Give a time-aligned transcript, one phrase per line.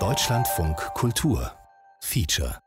[0.00, 1.52] Deutschlandfunk Kultur
[2.00, 2.58] Feature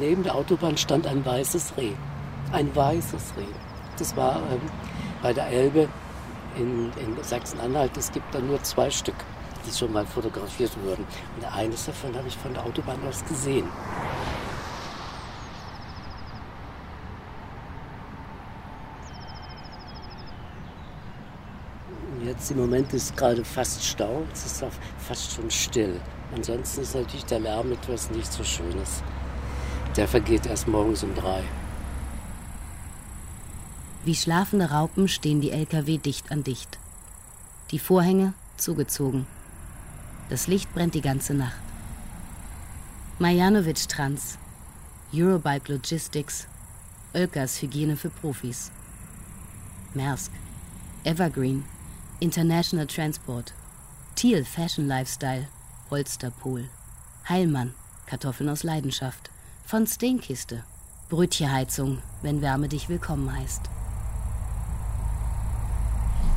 [0.00, 1.92] Neben der Autobahn stand ein weißes Reh.
[2.50, 3.44] Ein weißes Reh.
[3.96, 4.60] Das war ähm,
[5.22, 5.88] bei der Elbe
[6.56, 7.96] in, in Sachsen-Anhalt.
[7.96, 9.14] Es gibt da nur zwei Stück,
[9.66, 11.06] die schon mal fotografiert wurden.
[11.36, 13.68] Und eines davon habe ich von der Autobahn aus gesehen.
[22.24, 26.00] Jetzt im Moment ist gerade fast Stau, es ist auch fast schon still.
[26.34, 29.02] Ansonsten ist natürlich der Lärm etwas nicht so Schönes.
[29.96, 31.42] Der vergeht erst morgens um drei.
[34.02, 36.78] Wie schlafende Raupen stehen die Lkw dicht an dicht.
[37.70, 39.26] Die Vorhänge zugezogen.
[40.30, 41.60] Das Licht brennt die ganze Nacht.
[43.18, 44.38] Majanovic Trans,
[45.12, 46.46] Eurobike Logistics,
[47.14, 48.70] Oelkers Hygiene für Profis.
[49.92, 50.32] Maersk,
[51.04, 51.64] Evergreen,
[52.20, 53.52] International Transport,
[54.14, 55.48] Thiel Fashion Lifestyle,
[55.90, 56.70] Holsterpol,
[57.28, 57.74] Heilmann,
[58.06, 59.30] Kartoffeln aus Leidenschaft,
[59.66, 60.64] von Steenkiste,
[61.10, 63.68] Brötchenheizung, wenn Wärme dich willkommen heißt.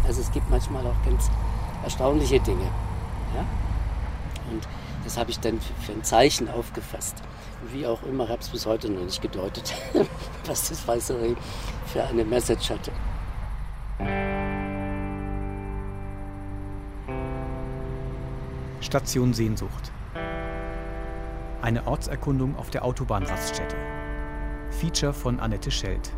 [0.06, 1.30] Also es gibt manchmal auch ganz
[1.84, 2.66] erstaunliche Dinge.
[3.36, 3.46] Ja?
[4.52, 4.68] Und
[5.04, 7.16] das habe ich dann für ein Zeichen aufgefasst.
[7.72, 9.74] Wie auch immer, habe es bis heute noch nicht gedeutet,
[10.46, 11.36] was das Weiße Reh
[11.86, 12.92] für eine Message hatte.
[18.82, 19.92] Station Sehnsucht.
[21.62, 23.78] Eine Ortserkundung auf der Autobahnraststätte.
[24.72, 26.12] Feature von Annette Schelt.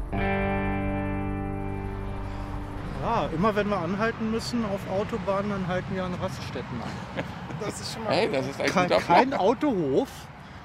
[3.06, 7.24] Ja, immer wenn wir anhalten müssen auf Autobahnen, dann halten wir an Raststätten an.
[7.62, 10.10] Das ist schon mal hey, das ist ein kein, kein Autohof.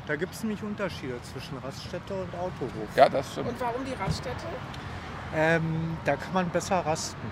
[0.09, 2.97] Da gibt es nämlich Unterschiede zwischen Raststätte und Autohof.
[2.97, 3.51] Ja, das stimmt.
[3.51, 4.47] Und warum die Raststätte?
[5.37, 7.31] Ähm, da kann man besser rasten.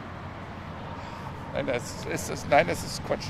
[1.54, 3.26] Nein, das ist, ist, nein, das ist Quatsch.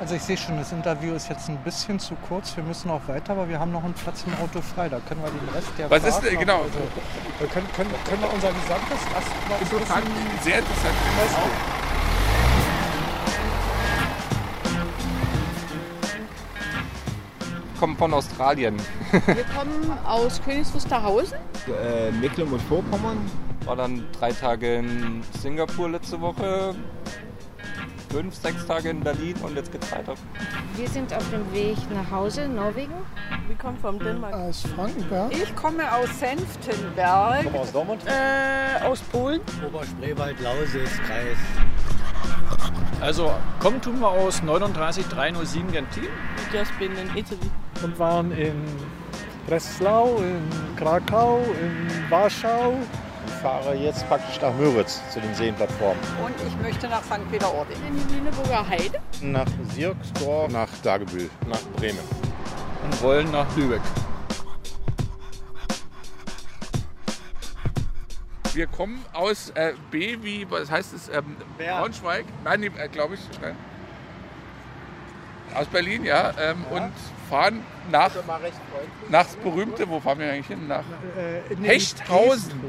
[0.00, 2.56] Also ich sehe schon, das Interview ist jetzt ein bisschen zu kurz.
[2.56, 4.88] Wir müssen auch weiter, aber wir haben noch einen Platz im Auto frei.
[4.88, 6.62] Da können wir den Rest der Was Fahrt ist denn, genau?
[6.62, 6.78] Also,
[7.38, 8.98] wir können, können, können wir unser gesamtes
[9.60, 10.06] Interessant,
[10.42, 10.94] sehr interessant.
[17.84, 18.76] kommen von Australien.
[19.26, 21.36] Wir kommen aus Königs Wusterhausen.
[21.68, 23.18] Äh, Mecklenburg-Vorpommern.
[23.66, 26.74] War dann drei Tage in Singapur letzte Woche,
[28.14, 30.14] fünf, sechs Tage in Berlin und jetzt geht's weiter.
[30.76, 32.94] Wir sind auf dem Weg nach Hause, Norwegen.
[33.48, 34.32] Wir kommen vom Dänemark.
[34.32, 35.32] Aus Frankenberg.
[35.34, 37.40] Ich komme aus Senftenberg.
[37.40, 38.02] Ich komme aus Dortmund.
[38.06, 39.40] Äh, aus Polen.
[39.66, 41.36] Oberspreewald, Lausitz, Kreis.
[43.00, 46.08] Also, kommen tun wir aus 39307 Gentil.
[46.52, 47.50] Just been in Italy.
[47.82, 48.62] Und waren in
[49.48, 52.74] Breslau, in Krakau, in Warschau.
[53.44, 56.02] Ich fahre jetzt praktisch nach Müritz zu den Seenplattformen.
[56.24, 57.30] Und ich möchte nach St.
[57.30, 57.76] Peter-Ording.
[57.86, 58.98] In die Lüneburger Heide.
[59.20, 59.44] Nach
[59.74, 61.98] Sirksdorf, nach Dagebühl, nach Bremen.
[62.84, 63.82] Und wollen nach Lübeck.
[68.54, 72.24] Wir kommen aus äh, B wie, was heißt es, ähm, Braunschweig?
[72.44, 73.20] Nein, äh, glaube ich.
[73.42, 73.56] Nein.
[75.54, 76.32] Aus Berlin, ja.
[76.40, 76.76] Ähm, ja.
[76.78, 76.92] Und
[77.34, 80.68] fahren nach, nach das berühmte, wo fahren wir eigentlich hin?
[80.68, 80.84] Nach
[81.16, 82.60] Äh, Hechthausen.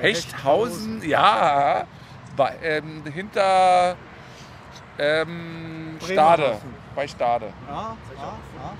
[0.00, 1.86] Hechthausen, ja.
[2.36, 3.96] Bei, ähm, hinter
[4.98, 6.58] ähm, Stade.
[6.94, 7.52] Bei Stade.
[7.66, 8.74] Ja, ja, ja.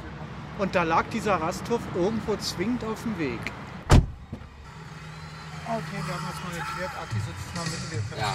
[0.59, 3.41] Und da lag dieser Rasthof irgendwo zwingend auf dem Weg.
[5.65, 6.93] Okay, wir haben das mal geklärt.
[7.03, 8.35] Atti sitzt mal mitten wir können Ja.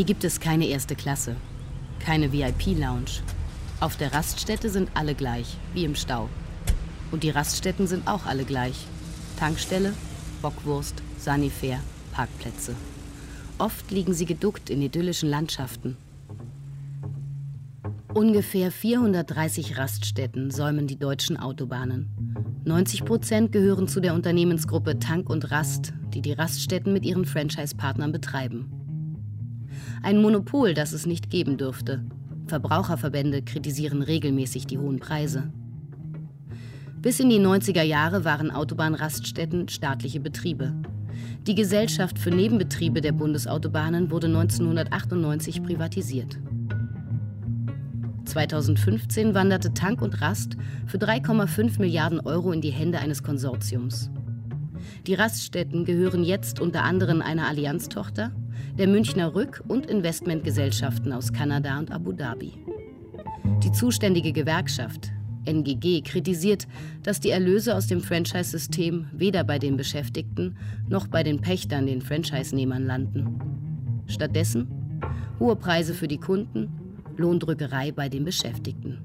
[0.00, 1.36] Hier gibt es keine erste Klasse,
[2.02, 3.20] keine VIP-Lounge.
[3.80, 6.30] Auf der Raststätte sind alle gleich, wie im Stau.
[7.10, 8.86] Und die Raststätten sind auch alle gleich.
[9.38, 9.92] Tankstelle,
[10.40, 11.80] Bockwurst, Sanifair,
[12.12, 12.74] Parkplätze.
[13.58, 15.98] Oft liegen sie geduckt in idyllischen Landschaften.
[18.14, 22.08] Ungefähr 430 Raststätten säumen die deutschen Autobahnen.
[22.64, 28.12] 90 Prozent gehören zu der Unternehmensgruppe Tank und Rast, die die Raststätten mit ihren Franchise-Partnern
[28.12, 28.79] betreiben.
[30.02, 32.02] Ein Monopol, das es nicht geben dürfte.
[32.46, 35.52] Verbraucherverbände kritisieren regelmäßig die hohen Preise.
[37.02, 40.74] Bis in die 90er Jahre waren Autobahnraststätten staatliche Betriebe.
[41.46, 46.38] Die Gesellschaft für Nebenbetriebe der Bundesautobahnen wurde 1998 privatisiert.
[48.24, 50.56] 2015 wanderte Tank und Rast
[50.86, 54.10] für 3,5 Milliarden Euro in die Hände eines Konsortiums.
[55.06, 58.32] Die Raststätten gehören jetzt unter anderem einer Allianz-Tochter,
[58.80, 62.54] der Münchner Rück- und Investmentgesellschaften aus Kanada und Abu Dhabi.
[63.62, 65.12] Die zuständige Gewerkschaft,
[65.44, 66.66] NGG, kritisiert,
[67.02, 70.56] dass die Erlöse aus dem Franchise-System weder bei den Beschäftigten
[70.88, 73.38] noch bei den Pächtern, den Franchise-Nehmern, landen.
[74.06, 74.66] Stattdessen
[75.38, 76.70] hohe Preise für die Kunden,
[77.18, 79.04] Lohndrückerei bei den Beschäftigten.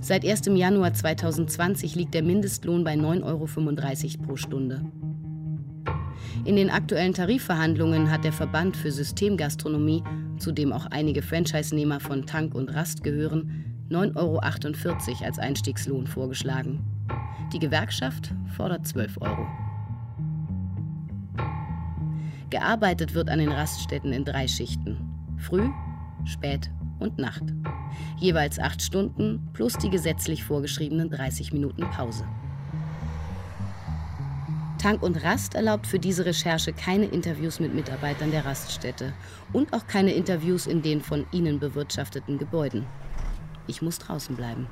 [0.00, 0.42] Seit 1.
[0.54, 4.84] Januar 2020 liegt der Mindestlohn bei 9,35 Euro pro Stunde.
[6.44, 10.02] In den aktuellen Tarifverhandlungen hat der Verband für Systemgastronomie,
[10.38, 16.84] zu dem auch einige Franchise-Nehmer von Tank und Rast gehören, 9,48 Euro als Einstiegslohn vorgeschlagen.
[17.52, 19.46] Die Gewerkschaft fordert 12 Euro.
[22.50, 24.96] Gearbeitet wird an den Raststätten in drei Schichten.
[25.38, 25.68] Früh,
[26.24, 27.44] spät und Nacht.
[28.18, 32.24] Jeweils acht Stunden plus die gesetzlich vorgeschriebenen 30 Minuten Pause.
[34.82, 39.12] Tank und Rast erlaubt für diese Recherche keine Interviews mit Mitarbeitern der Raststätte
[39.52, 42.84] und auch keine Interviews in den von ihnen bewirtschafteten Gebäuden.
[43.68, 44.66] Ich muss draußen bleiben.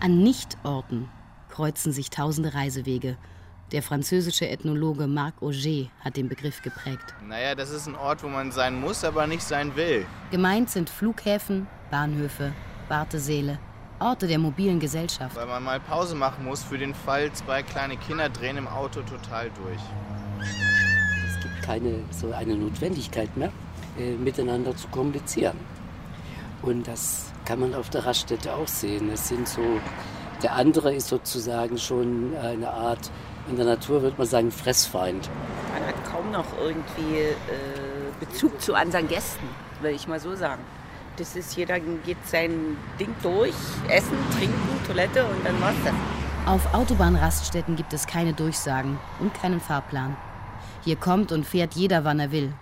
[0.00, 1.10] An Nichtorten
[1.50, 3.18] kreuzen sich tausende Reisewege.
[3.72, 7.14] Der französische Ethnologe Marc Auger hat den Begriff geprägt.
[7.26, 10.04] Naja, das ist ein Ort, wo man sein muss, aber nicht sein will.
[10.30, 12.52] Gemeint sind Flughäfen, Bahnhöfe,
[12.88, 13.58] Wartesäle,
[13.98, 15.34] Orte der mobilen Gesellschaft.
[15.36, 19.00] Weil man mal Pause machen muss für den Fall, zwei kleine Kinder drehen im Auto
[19.00, 19.80] total durch.
[21.26, 23.52] Es gibt keine so eine Notwendigkeit mehr,
[23.98, 25.56] äh, miteinander zu kommunizieren.
[26.60, 29.08] Und das kann man auf der Raststätte auch sehen.
[29.10, 29.80] Es sind so,
[30.42, 33.10] der andere ist sozusagen schon eine Art,
[33.48, 35.28] in der Natur würde man sagen, Fressfeind.
[35.72, 37.34] Man hat kaum noch irgendwie äh,
[38.20, 39.46] Bezug zu anderen Gästen,
[39.80, 40.62] will ich mal so sagen.
[41.16, 43.54] Das ist, jeder geht sein Ding durch,
[43.88, 45.92] Essen, Trinken, Toilette und dann war's das.
[46.46, 50.16] Auf Autobahnraststätten gibt es keine Durchsagen und keinen Fahrplan.
[50.84, 52.52] Hier kommt und fährt jeder, wann er will.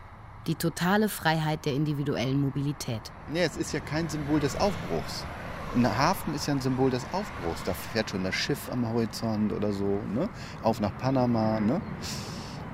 [0.47, 3.01] Die totale Freiheit der individuellen Mobilität.
[3.33, 5.25] Nee, es ist ja kein Symbol des Aufbruchs.
[5.75, 7.63] Ein Hafen ist ja ein Symbol des Aufbruchs.
[7.65, 10.29] Da fährt schon das Schiff am Horizont oder so, ne?
[10.63, 11.81] Auf nach Panama, ne?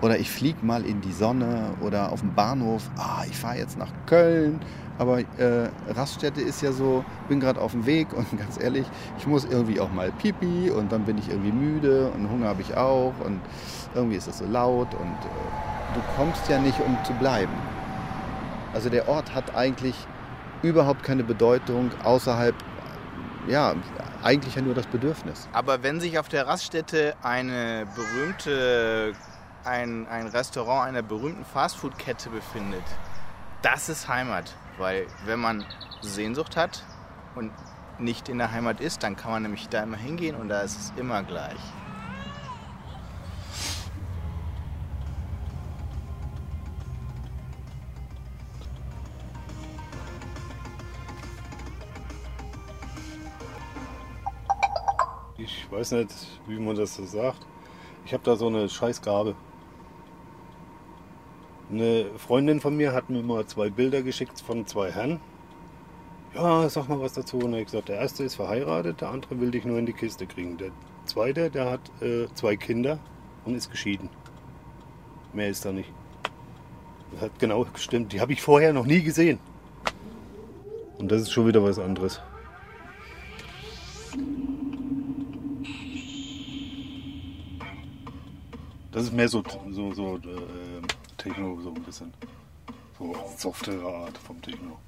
[0.01, 2.91] Oder ich fliege mal in die Sonne oder auf dem Bahnhof.
[2.97, 4.61] Ah, ich fahre jetzt nach Köln.
[4.99, 8.87] Aber äh, Raststätte ist ja so, bin gerade auf dem Weg und ganz ehrlich,
[9.19, 12.63] ich muss irgendwie auch mal pipi und dann bin ich irgendwie müde und Hunger habe
[12.63, 13.41] ich auch und
[13.95, 17.53] irgendwie ist es so laut und äh, du kommst ja nicht, um zu bleiben.
[18.73, 19.95] Also der Ort hat eigentlich
[20.63, 22.55] überhaupt keine Bedeutung außerhalb,
[23.47, 23.75] ja,
[24.23, 25.49] eigentlich ja nur das Bedürfnis.
[25.53, 29.15] Aber wenn sich auf der Raststätte eine berühmte,
[29.65, 32.85] ein, ein Restaurant einer berühmten Fastfood-Kette befindet,
[33.63, 34.55] das ist Heimat.
[34.79, 35.65] Weil wenn man
[36.03, 36.85] Sehnsucht hat
[37.35, 37.51] und
[37.99, 40.79] nicht in der Heimat ist, dann kann man nämlich da immer hingehen und da ist
[40.79, 41.59] es immer gleich.
[55.77, 56.11] Weiß nicht,
[56.47, 57.47] wie man das so sagt.
[58.07, 59.35] Ich habe da so eine Scheißgabe.
[61.71, 65.21] Eine Freundin von mir hat mir mal zwei Bilder geschickt von zwei Herren.
[66.35, 67.39] Ja, sag mal was dazu.
[67.39, 70.27] Und ich gesagt, der erste ist verheiratet, der andere will dich nur in die Kiste
[70.27, 70.57] kriegen.
[70.57, 70.71] Der
[71.05, 72.99] zweite, der hat äh, zwei Kinder
[73.45, 74.09] und ist geschieden.
[75.35, 75.93] Mehr ist da nicht.
[77.13, 78.13] Das hat genau gestimmt.
[78.13, 79.39] Die habe ich vorher noch nie gesehen.
[80.99, 82.23] Und das ist schon wieder was anderes.
[88.97, 90.81] Das ist mehr so, so, so äh,
[91.19, 92.15] Techno, so ein bisschen.
[92.99, 94.79] So softere Art vom Techno.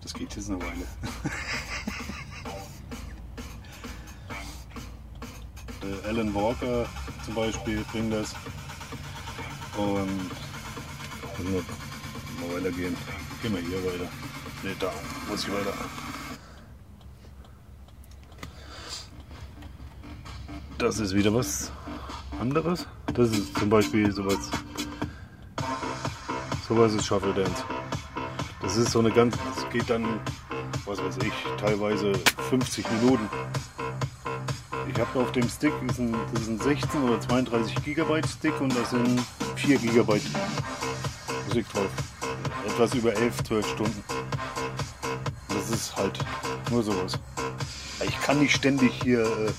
[0.00, 0.86] Das geht jetzt eine Weile.
[6.02, 6.86] Der Alan Walker
[7.26, 8.34] zum Beispiel bringt das.
[9.76, 10.30] Und
[11.36, 11.62] wir
[12.40, 12.96] mal weitergehen.
[13.42, 14.08] Gehen wir hier weiter.
[14.62, 14.90] Ne, da
[15.28, 15.74] muss ich weiter.
[20.80, 21.70] Das ist wieder was
[22.40, 22.86] anderes.
[23.12, 24.50] Das ist zum Beispiel sowas.
[26.66, 27.64] Sowas ist Shuffle Dance.
[28.62, 29.36] Das ist so eine ganz.
[29.58, 30.06] Es geht dann,
[30.86, 32.14] was weiß ich, teilweise
[32.48, 33.28] 50 Minuten.
[34.90, 38.26] Ich habe auf dem Stick, das ist, ein, das ist ein 16 oder 32 Gigabyte
[38.26, 39.20] Stick und da sind
[39.56, 40.22] 4 Gigabyte
[41.46, 41.90] Musik drauf.
[42.66, 44.04] Etwas über 11, 12 Stunden.
[45.50, 46.18] Das ist halt
[46.70, 47.18] nur sowas.
[48.02, 49.52] Ich kann nicht ständig hier, äh,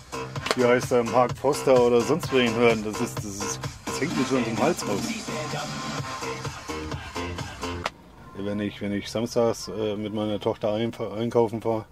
[0.55, 2.83] wie heißt er, Mark Foster oder sonst wen hören.
[2.83, 4.99] Das, ist, das, ist, das hängt mir schon zum Hals raus.
[8.37, 11.85] Wenn ich, wenn ich samstags äh, mit meiner Tochter ein, einkaufen fahre,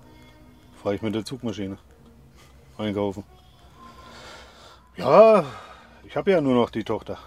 [0.81, 1.77] fahre ich mit der Zugmaschine
[2.77, 3.23] einkaufen.
[4.97, 5.43] Ja,
[6.07, 7.17] ich habe ja nur noch die Tochter.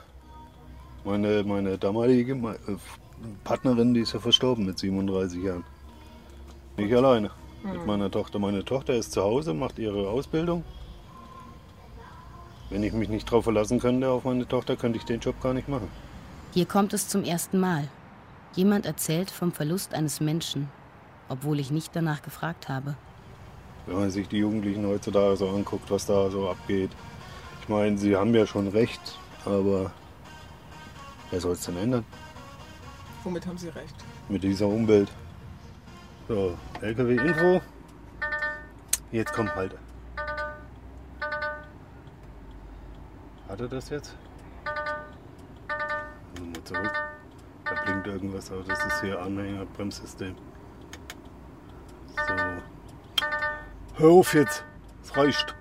[1.05, 2.77] Meine, meine damalige äh,
[3.45, 5.65] Partnerin, die ist ja verstorben mit 37 Jahren.
[6.77, 7.31] Nicht alleine
[7.63, 7.87] mit Mhm.
[7.87, 8.39] meiner Tochter.
[8.41, 10.65] Meine Tochter ist zu Hause, macht ihre Ausbildung.
[12.73, 15.53] Wenn ich mich nicht darauf verlassen könnte auf meine Tochter, könnte ich den Job gar
[15.53, 15.89] nicht machen.
[16.55, 17.87] Hier kommt es zum ersten Mal.
[18.55, 20.71] Jemand erzählt vom Verlust eines Menschen,
[21.29, 22.97] obwohl ich nicht danach gefragt habe.
[23.87, 26.91] Wenn man sich die Jugendlichen heutzutage so anguckt, was da so abgeht.
[27.61, 29.93] Ich meine, sie haben ja schon recht, aber
[31.31, 32.05] wer soll es denn ändern
[33.23, 33.95] Womit haben Sie recht?
[34.31, 35.13] mit dieser Umwelt?
[36.27, 37.61] So, LKW-Info.
[39.11, 39.77] Jetzt kommt halt.
[43.53, 44.17] Hat er das jetzt?
[46.39, 46.93] Nochmal zurück.
[47.67, 50.35] Da blinkt irgendwas, aber das ist hier Anhänger, Bremssystem.
[52.17, 52.35] So.
[53.97, 54.65] Hör auf jetzt!
[55.03, 55.55] Es reicht.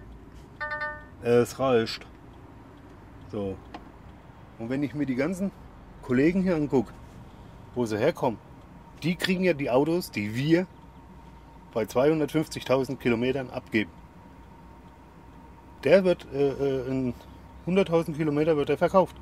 [1.22, 2.08] Äh, es reicht.
[3.30, 3.58] So.
[4.58, 5.52] Und wenn ich mir die ganzen
[6.02, 6.94] Kollegen hier angucke,
[7.76, 8.40] wo sie herkommen,
[9.04, 10.66] die kriegen ja die Autos, die wir
[11.74, 13.92] bei 250.000 Kilometern abgeben.
[15.84, 17.14] Der wird äh, äh, in
[17.68, 19.16] 100.000 Kilometer wird er verkauft.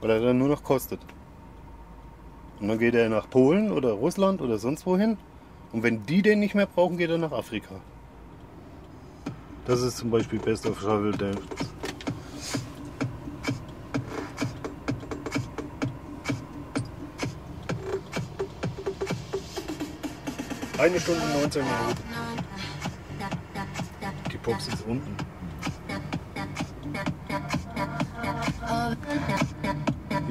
[0.00, 1.00] Weil er dann nur noch kostet.
[2.60, 5.16] Und dann geht er nach Polen oder Russland oder sonst wohin.
[5.72, 7.76] Und wenn die den nicht mehr brauchen, geht er nach Afrika.
[9.66, 11.42] Das ist zum Beispiel Best of Shovel Dance.
[20.78, 22.02] Eine Stunde 19 Minuten.
[24.32, 25.27] Die Box ist unten.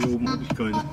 [0.09, 0.83] Oben habe ich keine.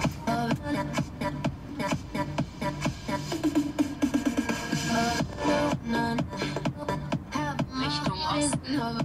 [7.80, 9.04] Richtung Osten.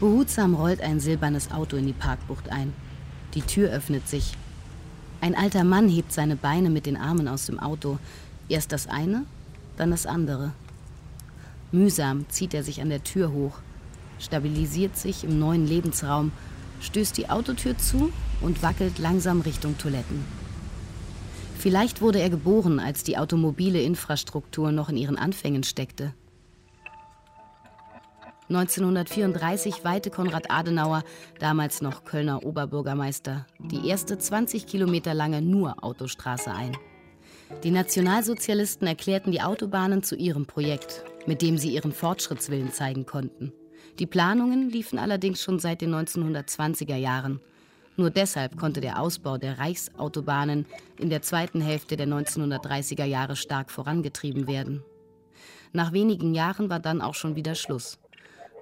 [0.00, 2.72] Behutsam rollt ein silbernes Auto in die Parkbucht ein.
[3.34, 4.36] Die Tür öffnet sich.
[5.20, 7.98] Ein alter Mann hebt seine Beine mit den Armen aus dem Auto.
[8.48, 9.24] Erst das eine,
[9.76, 10.52] dann das andere.
[11.70, 13.58] Mühsam zieht er sich an der Tür hoch,
[14.18, 16.32] stabilisiert sich im neuen Lebensraum,
[16.80, 20.24] stößt die Autotür zu und wackelt langsam Richtung Toiletten.
[21.58, 26.14] Vielleicht wurde er geboren, als die automobile Infrastruktur noch in ihren Anfängen steckte.
[28.48, 31.02] 1934 weihte Konrad Adenauer,
[31.38, 36.74] damals noch Kölner Oberbürgermeister, die erste 20 Kilometer lange nur Autostraße ein.
[37.64, 43.52] Die Nationalsozialisten erklärten die Autobahnen zu ihrem Projekt, mit dem sie ihren Fortschrittswillen zeigen konnten.
[43.98, 47.40] Die Planungen liefen allerdings schon seit den 1920er Jahren.
[47.96, 50.66] Nur deshalb konnte der Ausbau der Reichsautobahnen
[50.98, 54.84] in der zweiten Hälfte der 1930er Jahre stark vorangetrieben werden.
[55.72, 57.98] Nach wenigen Jahren war dann auch schon wieder Schluss.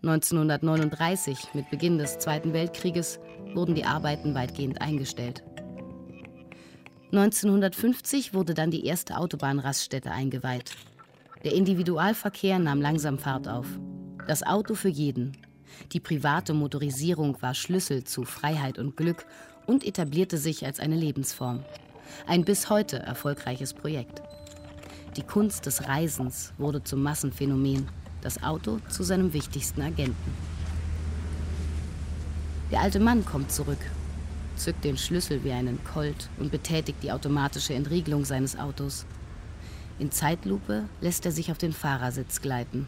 [0.02, 3.21] 1939, mit Beginn des Zweiten Weltkrieges,
[3.55, 5.43] wurden die Arbeiten weitgehend eingestellt.
[7.13, 10.73] 1950 wurde dann die erste Autobahnraststätte eingeweiht.
[11.45, 13.67] Der Individualverkehr nahm langsam Fahrt auf.
[14.27, 15.37] Das Auto für jeden.
[15.93, 19.25] Die private Motorisierung war Schlüssel zu Freiheit und Glück
[19.67, 21.63] und etablierte sich als eine Lebensform.
[22.27, 24.23] Ein bis heute erfolgreiches Projekt.
[25.17, 27.89] Die Kunst des Reisens wurde zum Massenphänomen,
[28.21, 30.35] das Auto zu seinem wichtigsten Agenten.
[32.73, 33.79] Der alte Mann kommt zurück,
[34.57, 39.07] zückt den Schlüssel wie einen Colt und betätigt die automatische Entriegelung seines Autos.
[39.99, 42.87] In Zeitlupe lässt er sich auf den Fahrersitz gleiten.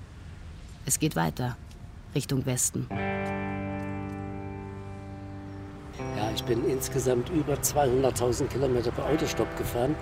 [0.85, 1.57] Es geht weiter,
[2.15, 2.87] Richtung Westen.
[6.17, 9.95] Ja, ich bin insgesamt über 200.000 Kilometer per Autostopp gefahren,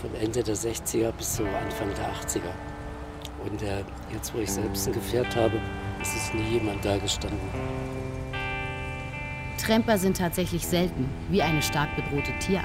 [0.00, 2.52] von Ende der 60er bis so Anfang der 80er.
[3.44, 5.60] Und äh, jetzt, wo ich selbst ein Gefährt habe,
[6.00, 7.38] ist es nie jemand da gestanden.
[9.58, 12.64] Tramper sind tatsächlich selten, wie eine stark bedrohte Tierart.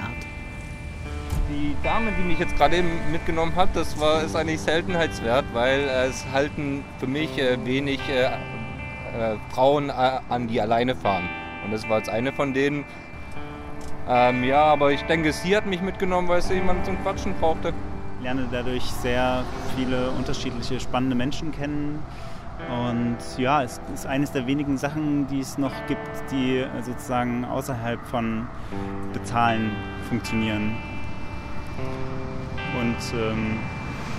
[1.50, 5.80] Die Dame, die mich jetzt gerade eben mitgenommen hat, das war, ist eigentlich seltenheitswert, weil
[5.80, 8.30] äh, es halten für mich äh, wenig äh,
[9.50, 11.28] Frauen an, die alleine fahren.
[11.66, 12.86] Und das war jetzt eine von denen.
[14.08, 17.74] Ähm, ja, aber ich denke, sie hat mich mitgenommen, weil sie jemanden zum Quatschen brauchte.
[18.22, 19.44] lerne dadurch sehr
[19.76, 22.04] viele unterschiedliche spannende Menschen kennen.
[22.68, 28.06] Und ja, es ist eines der wenigen Sachen, die es noch gibt, die sozusagen außerhalb
[28.08, 28.48] von
[29.14, 29.72] Bezahlen
[30.10, 30.76] funktionieren.
[32.80, 33.60] Und ähm,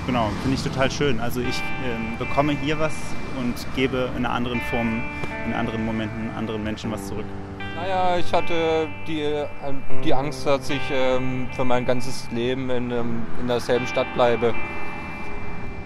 [0.06, 1.20] genau, finde ich total schön.
[1.20, 2.94] Also ich ähm, bekomme hier was
[3.38, 5.02] und gebe in einer anderen Form,
[5.47, 7.26] in anderen Momenten anderen Menschen was zurück.
[7.76, 9.47] Naja, ich hatte die, äh,
[10.04, 14.54] die Angst, dass ich ähm, für mein ganzes Leben in, ähm, in derselben Stadt bleibe.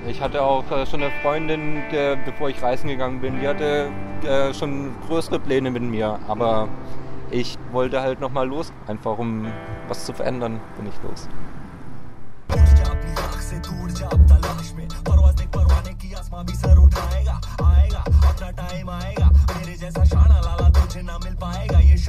[0.08, 3.90] Ich hatte auch äh, schon eine Freundin, der, bevor ich reisen gegangen bin, die hatte
[4.24, 6.20] äh, schon größere Pläne mit mir.
[6.28, 6.68] Aber
[7.32, 9.46] ich wollte halt nochmal los, einfach um
[9.88, 11.28] was zu verändern, bin ich los.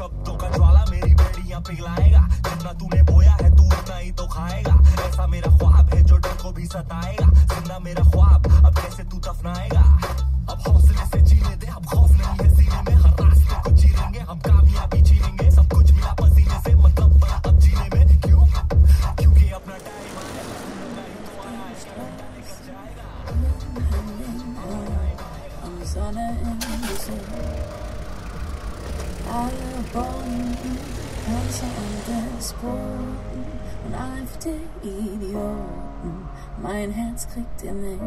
[0.00, 3.33] शब्दों का ज्वाला मेरी बेड़ियां पिघलाएगा जितना तूने बोया
[4.05, 4.73] है तू ही खाएगा।
[5.07, 9.17] ऐसा मेरा ख्वाब है जो डर को भी सताएगा। ज़िंदा मेरा ख्वाब अब कैसे तू
[9.17, 9.83] दफनाएगा?
[10.49, 14.19] अब हौसले से जीने दे अब खौफ नहीं है सीने में। हर रास्ते को चीरेंगे
[14.19, 18.43] हम कामयाबी छीनेंगे सब कुछ मिला पसीने से मतलब बड़ा अब जीने में। क्यों?
[19.19, 20.03] क्योंकि अपना time
[29.35, 30.77] Alle Bomben,
[31.25, 32.94] Panzer und Despoten
[34.35, 34.45] und
[34.83, 36.27] AfD-Idioten.
[36.61, 38.01] Mein Herz kriegt ihr nicht.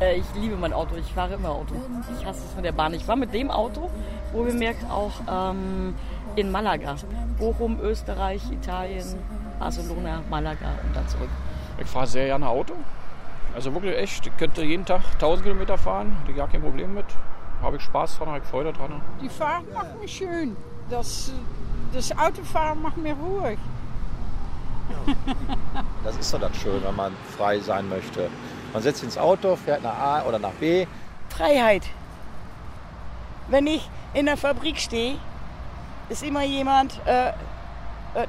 [0.00, 1.74] Äh, Ich liebe mein Auto, ich fahre immer Auto.
[2.18, 2.94] Ich hasse es mit der Bahn.
[2.94, 3.90] Ich war mit dem Auto,
[4.32, 5.94] wo bemerkt auch ähm,
[6.36, 6.96] in Malaga.
[7.38, 9.04] Bochum, Österreich, Italien,
[9.58, 11.28] Barcelona, Malaga und dann zurück.
[11.78, 12.74] Ich fahre sehr gerne Auto.
[13.54, 16.94] Also wirklich echt, ich könnte jeden Tag 1000 Kilometer fahren, hätte ich gar kein Problem
[16.94, 17.04] mit.
[17.60, 19.02] Habe ich Spaß dran, habe ich Freude dran.
[19.20, 20.56] Die Fahrt macht mich schön.
[20.88, 21.32] Das,
[21.92, 23.58] das Autofahren macht mir ruhig.
[26.04, 28.28] Das ist doch das schön, wenn man frei sein möchte.
[28.72, 30.86] Man setzt sich ins Auto, fährt nach A oder nach B.
[31.28, 31.84] Freiheit.
[33.48, 35.16] Wenn ich in der Fabrik stehe,
[36.08, 37.32] ist immer jemand, äh, äh,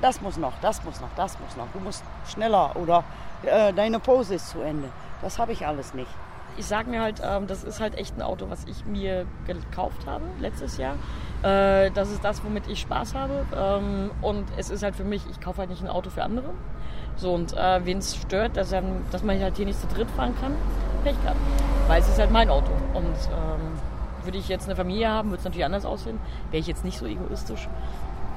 [0.02, 1.68] das muss noch, das muss noch, das muss noch.
[1.74, 3.04] Du musst schneller oder
[3.44, 4.90] äh, deine Pose ist zu Ende.
[5.22, 6.12] Das habe ich alles nicht.
[6.58, 10.06] Ich sage mir halt, ähm, das ist halt echt ein Auto, was ich mir gekauft
[10.06, 10.96] habe letztes Jahr.
[11.42, 13.46] Äh, das ist das, womit ich Spaß habe.
[13.56, 16.50] Ähm, und es ist halt für mich, ich kaufe halt nicht ein Auto für andere.
[17.16, 20.10] So, und äh, wen es stört, dass, er, dass man halt hier nicht zu dritt
[20.12, 20.56] fahren kann,
[21.04, 21.38] Pech gehabt.
[21.88, 22.72] Weil es ist halt mein Auto.
[22.94, 26.20] Und ähm, würde ich jetzt eine Familie haben, würde es natürlich anders aussehen.
[26.52, 27.68] Wäre ich jetzt nicht so egoistisch.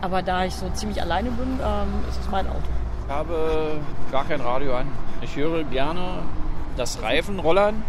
[0.01, 2.69] Aber da ich so ziemlich alleine bin, ähm, ist es mein Auto.
[3.07, 4.87] Ich habe gar kein Radio an.
[5.23, 6.23] Ich höre gerne
[6.77, 7.83] das Reifenrollern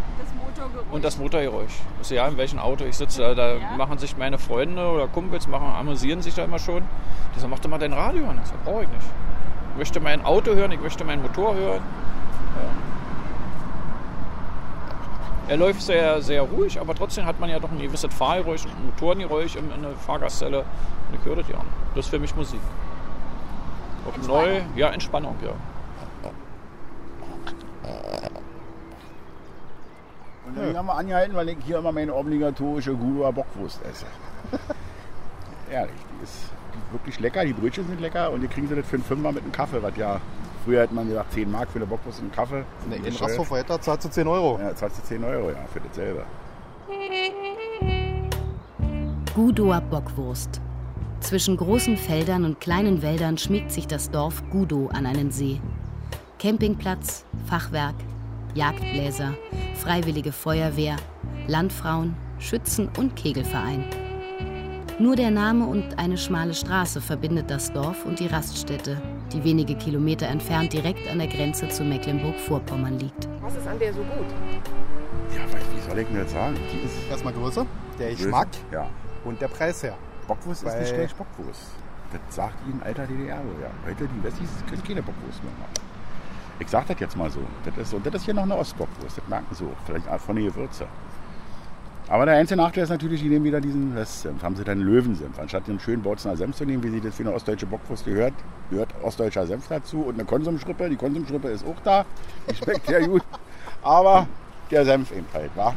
[0.91, 1.74] und das Motorgeräusch.
[2.02, 3.22] Ist ja in welchem Auto ich sitze.
[3.22, 6.84] Da, da machen sich meine Freunde oder Kumpels, machen, amüsieren sich da immer schon.
[7.36, 8.38] Die sagen, mach doch mal dein Radio an.
[8.38, 9.06] Das brauche ich nicht.
[9.72, 11.82] Ich möchte mein Auto hören, ich möchte meinen Motor hören.
[12.56, 12.88] Ja.
[15.50, 18.72] Er läuft sehr, sehr ruhig, aber trotzdem hat man ja doch ein gewisses Fahrgeräusch und
[18.72, 20.60] ein Motorengeräusch in, in der Fahrgastzelle.
[20.60, 21.60] Und ich höre das ja.
[21.96, 22.60] Das ist für mich Musik.
[24.08, 25.52] Auch neu, ja, Entspannung, ja.
[30.48, 34.06] Und dann haben wir angehalten, weil ich hier immer meine obligatorische Gula Bockwurst esse.
[35.72, 36.52] Ehrlich, die ist
[36.92, 39.44] wirklich lecker, die Brötchen sind lecker und die kriegen sie das für einen Fünfer mit
[39.44, 40.22] einem Kaffee, was ja
[40.64, 42.64] früher hätte man gesagt 10 Mark für eine Bockwurst und einen Kaffee.
[42.90, 44.60] Nee, in Rasthofer hätte zahlst du 10 Euro.
[44.62, 46.24] Ja, zahlst du 10 Euro, ja, für dasselbe.
[49.34, 50.62] Gudoer Bockwurst.
[51.20, 55.60] Zwischen großen Feldern und kleinen Wäldern schmiegt sich das Dorf Gudow an einen See.
[56.40, 57.96] Campingplatz, Fachwerk,
[58.58, 59.36] Jagdbläser,
[59.76, 60.96] Freiwillige Feuerwehr,
[61.48, 63.84] Landfrauen, Schützen und Kegelverein.
[65.00, 69.00] Nur der Name und eine schmale Straße verbindet das Dorf und die Raststätte,
[69.32, 73.30] die wenige Kilometer entfernt direkt an der Grenze zu Mecklenburg-Vorpommern liegt.
[73.41, 74.26] Was ist an der so gut?
[75.36, 76.56] Ja, weil, wie soll ich denn das sagen?
[76.74, 77.63] Die ist Erstmal Größe,
[78.00, 78.89] der Größe, Geschmack Ja.
[79.24, 79.96] und der Preis her.
[80.28, 81.62] Bockwurst ist Weil- nicht gleich Bockwurst.
[82.12, 83.70] Das sagt ihnen alter DDR so, ja.
[83.86, 85.87] Heute, die Wessis können keine Bockwurst mehr machen.
[86.60, 87.39] Ich sag das jetzt mal so.
[87.65, 88.00] Das ist, so.
[88.00, 89.86] das ist hier noch eine Ostbockwurst, das merken sie auch.
[89.86, 90.88] Vielleicht von den Gewürze.
[92.10, 94.41] Aber der einzige Nachteil ist natürlich, die nehmen wieder diesen Westsenf.
[94.41, 95.38] Haben sie dann Löwensenf.
[95.38, 98.34] Anstatt den schönen Bautzener Senf zu nehmen, wie sie das für eine ostdeutsche Bockwurst gehört,
[98.70, 100.89] gehört ostdeutscher Senf dazu und eine Konsumschrippe.
[100.89, 102.06] Die Konsumschrippe ist auch da.
[102.50, 103.24] Die schmeckt sehr gut.
[103.84, 104.26] Aber
[104.72, 105.74] der Senf eben halt, wa?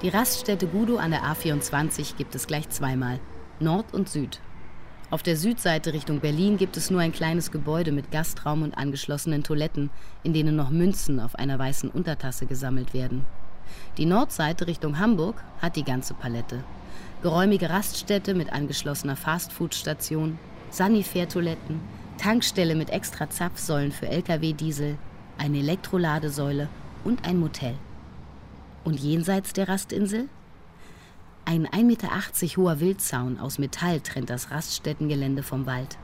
[0.00, 3.20] Die Raststätte Gudow an der A24 gibt es gleich zweimal,
[3.60, 4.40] Nord und Süd.
[5.10, 9.42] Auf der Südseite Richtung Berlin gibt es nur ein kleines Gebäude mit Gastraum und angeschlossenen
[9.42, 9.88] Toiletten,
[10.22, 13.24] in denen noch Münzen auf einer weißen Untertasse gesammelt werden.
[13.96, 16.62] Die Nordseite Richtung Hamburg hat die ganze Palette.
[17.22, 20.38] Geräumige Raststätte mit angeschlossener Fastfood-Station,
[20.70, 21.80] Sanifair-Toiletten,
[22.18, 24.98] Tankstelle mit extra Zapfsäulen für Lkw-Diesel,
[25.38, 26.68] eine Elektroladesäule
[27.04, 27.76] und ein Motel.
[28.84, 30.28] Und jenseits der Rastinsel?
[31.50, 32.08] Ein 1,80 Meter
[32.58, 35.96] hoher Wildzaun aus Metall trennt das Raststättengelände vom Wald.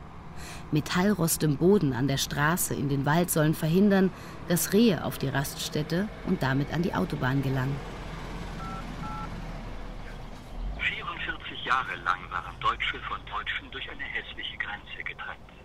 [0.72, 4.10] Metallrost im Boden an der Straße in den Wald sollen verhindern,
[4.48, 7.76] dass Rehe auf die Raststätte und damit an die Autobahn gelangen.
[10.78, 15.63] 44 Jahre lang waren Deutsche von Deutschen durch eine hässliche Grenze getrennt.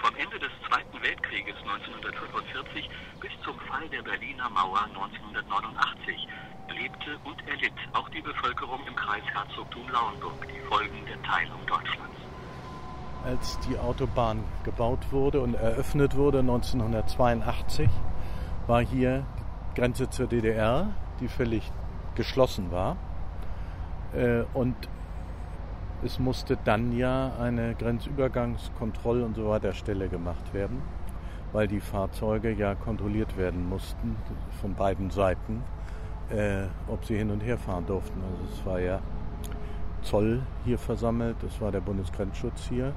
[0.00, 2.88] Vom Ende des Zweiten Weltkrieges 1945
[3.20, 6.28] bis zum Fall der Berliner Mauer 1989
[6.68, 12.16] lebte und erlitt auch die Bevölkerung im Kreis Herzogtum Lauenburg die Folgen der Teilung Deutschlands.
[13.24, 17.90] Als die Autobahn gebaut wurde und eröffnet wurde 1982,
[18.66, 19.26] war hier
[19.70, 21.70] die Grenze zur DDR, die völlig
[22.14, 22.96] geschlossen war.
[24.14, 24.76] Äh, und
[26.04, 30.80] es musste dann ja eine Grenzübergangskontroll- und so weiter Stelle gemacht werden,
[31.52, 34.16] weil die Fahrzeuge ja kontrolliert werden mussten
[34.60, 35.62] von beiden Seiten,
[36.30, 38.20] äh, ob sie hin und her fahren durften.
[38.20, 39.00] Also es war ja
[40.02, 42.92] Zoll hier versammelt, es war der Bundesgrenzschutz hier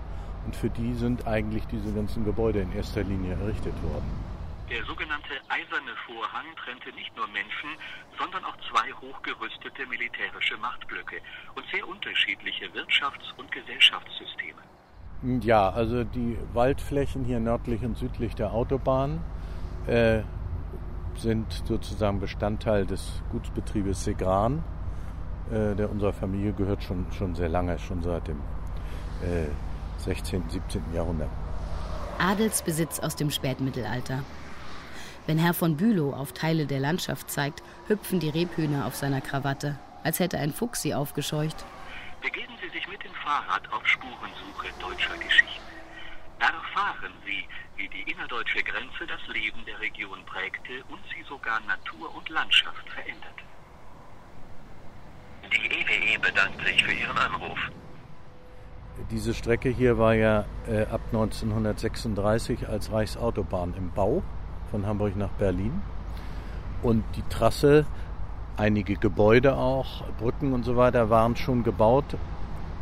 [0.45, 4.30] und für die sind eigentlich diese ganzen Gebäude in erster Linie errichtet worden.
[4.71, 7.69] Der sogenannte Eiserne Vorhang trennte nicht nur Menschen,
[8.17, 11.17] sondern auch zwei hochgerüstete militärische Machtblöcke
[11.55, 14.61] und sehr unterschiedliche Wirtschafts- und Gesellschaftssysteme.
[15.43, 19.21] Ja, also die Waldflächen hier nördlich und südlich der Autobahn
[19.87, 20.21] äh,
[21.15, 24.63] sind sozusagen Bestandteil des Gutsbetriebes Segran.
[25.51, 28.39] Äh, der unserer Familie gehört schon, schon sehr lange, schon seit dem
[29.21, 29.47] äh,
[29.97, 30.81] 16., 17.
[30.93, 31.29] Jahrhundert.
[32.19, 34.23] Adelsbesitz aus dem Spätmittelalter.
[35.27, 39.77] Wenn Herr von Bülow auf Teile der Landschaft zeigt, hüpfen die Rebhühner auf seiner Krawatte,
[40.03, 41.63] als hätte ein Fuchs sie aufgescheucht.
[42.21, 45.61] Begeben Sie sich mit dem Fahrrad auf Spurensuche deutscher Geschichte.
[46.39, 52.15] Erfahren Sie, wie die innerdeutsche Grenze das Leben der Region prägte und sie sogar Natur
[52.15, 53.43] und Landschaft veränderte.
[55.51, 57.59] Die EWE bedankt sich für Ihren Anruf.
[59.11, 64.23] Diese Strecke hier war ja äh, ab 1936 als Reichsautobahn im Bau
[64.71, 65.81] von Hamburg nach Berlin.
[66.81, 67.85] Und die Trasse,
[68.57, 72.15] einige Gebäude auch, Brücken und so weiter waren schon gebaut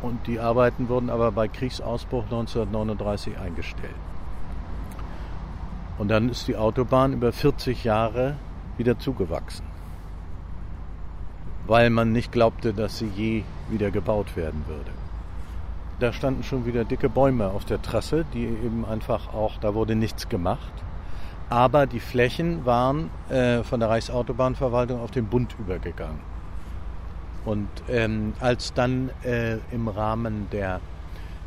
[0.02, 3.94] und die Arbeiten wurden aber bei Kriegsausbruch 1939 eingestellt.
[5.98, 8.36] Und dann ist die Autobahn über 40 Jahre
[8.78, 9.66] wieder zugewachsen,
[11.66, 14.90] weil man nicht glaubte, dass sie je wieder gebaut werden würde.
[15.98, 19.94] Da standen schon wieder dicke Bäume auf der Trasse, die eben einfach auch, da wurde
[19.94, 20.72] nichts gemacht.
[21.50, 26.20] Aber die Flächen waren äh, von der Reichsautobahnverwaltung auf den Bund übergegangen.
[27.44, 30.80] Und ähm, als dann äh, im Rahmen der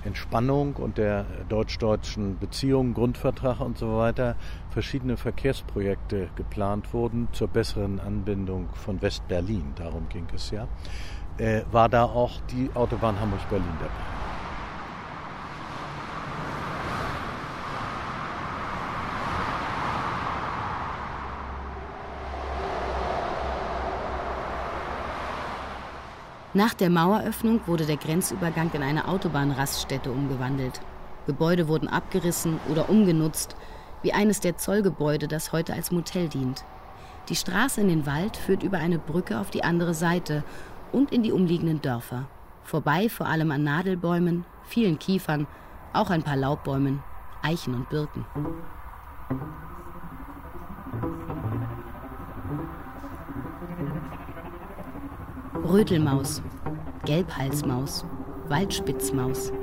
[0.03, 4.35] Entspannung und der deutsch-deutschen Beziehungen, Grundvertrag und so weiter,
[4.71, 10.67] verschiedene Verkehrsprojekte geplant wurden zur besseren Anbindung von West-Berlin, darum ging es ja,
[11.37, 14.42] äh, war da auch die Autobahn Hamburg-Berlin dabei.
[26.55, 30.81] Nach der Maueröffnung wurde der Grenzübergang in eine Autobahnraststätte umgewandelt.
[31.25, 33.55] Gebäude wurden abgerissen oder umgenutzt,
[34.03, 36.63] wie eines der Zollgebäude, das heute als Motel dient.
[37.29, 40.43] Die Straße in den Wald führt über eine Brücke auf die andere Seite
[40.91, 42.27] und in die umliegenden Dörfer.
[42.63, 45.47] Vorbei vor allem an Nadelbäumen, vielen Kiefern,
[45.91, 47.01] auch ein paar Laubbäumen,
[47.41, 48.25] Eichen und Birken.
[55.65, 56.41] Rötelmaus,
[57.05, 58.03] Gelbhalsmaus,
[58.49, 59.53] Waldspitzmaus,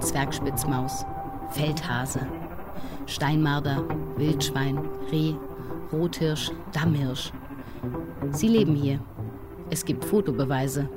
[0.00, 1.04] Zwergspitzmaus,
[1.50, 2.20] Feldhase,
[3.04, 3.84] Steinmarder,
[4.16, 4.78] Wildschwein,
[5.12, 5.34] Reh,
[5.92, 7.30] Rothirsch, Dammhirsch.
[8.30, 9.00] Sie leben hier.
[9.68, 10.88] Es gibt Fotobeweise.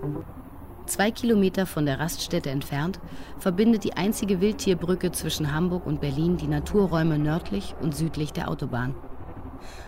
[0.85, 3.01] Zwei Kilometer von der Raststätte entfernt
[3.39, 8.95] verbindet die einzige Wildtierbrücke zwischen Hamburg und Berlin die Naturräume nördlich und südlich der Autobahn.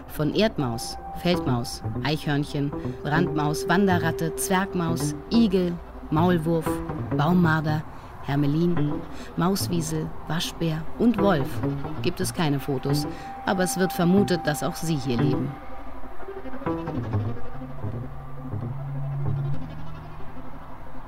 [0.07, 2.71] Von Erdmaus, Feldmaus, Eichhörnchen,
[3.03, 5.73] Brandmaus, Wanderratte, Zwergmaus, Igel,
[6.11, 6.69] Maulwurf,
[7.17, 7.83] Baummarder,
[8.23, 8.93] Hermelin,
[9.38, 11.47] Mauswiesel, Waschbär und Wolf
[12.01, 13.07] gibt es keine Fotos,
[13.45, 15.51] aber es wird vermutet, dass auch sie hier leben.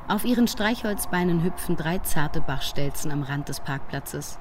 [0.07, 4.39] Auf ihren Streichholzbeinen hüpfen drei zarte Bachstelzen am Rand des Parkplatzes.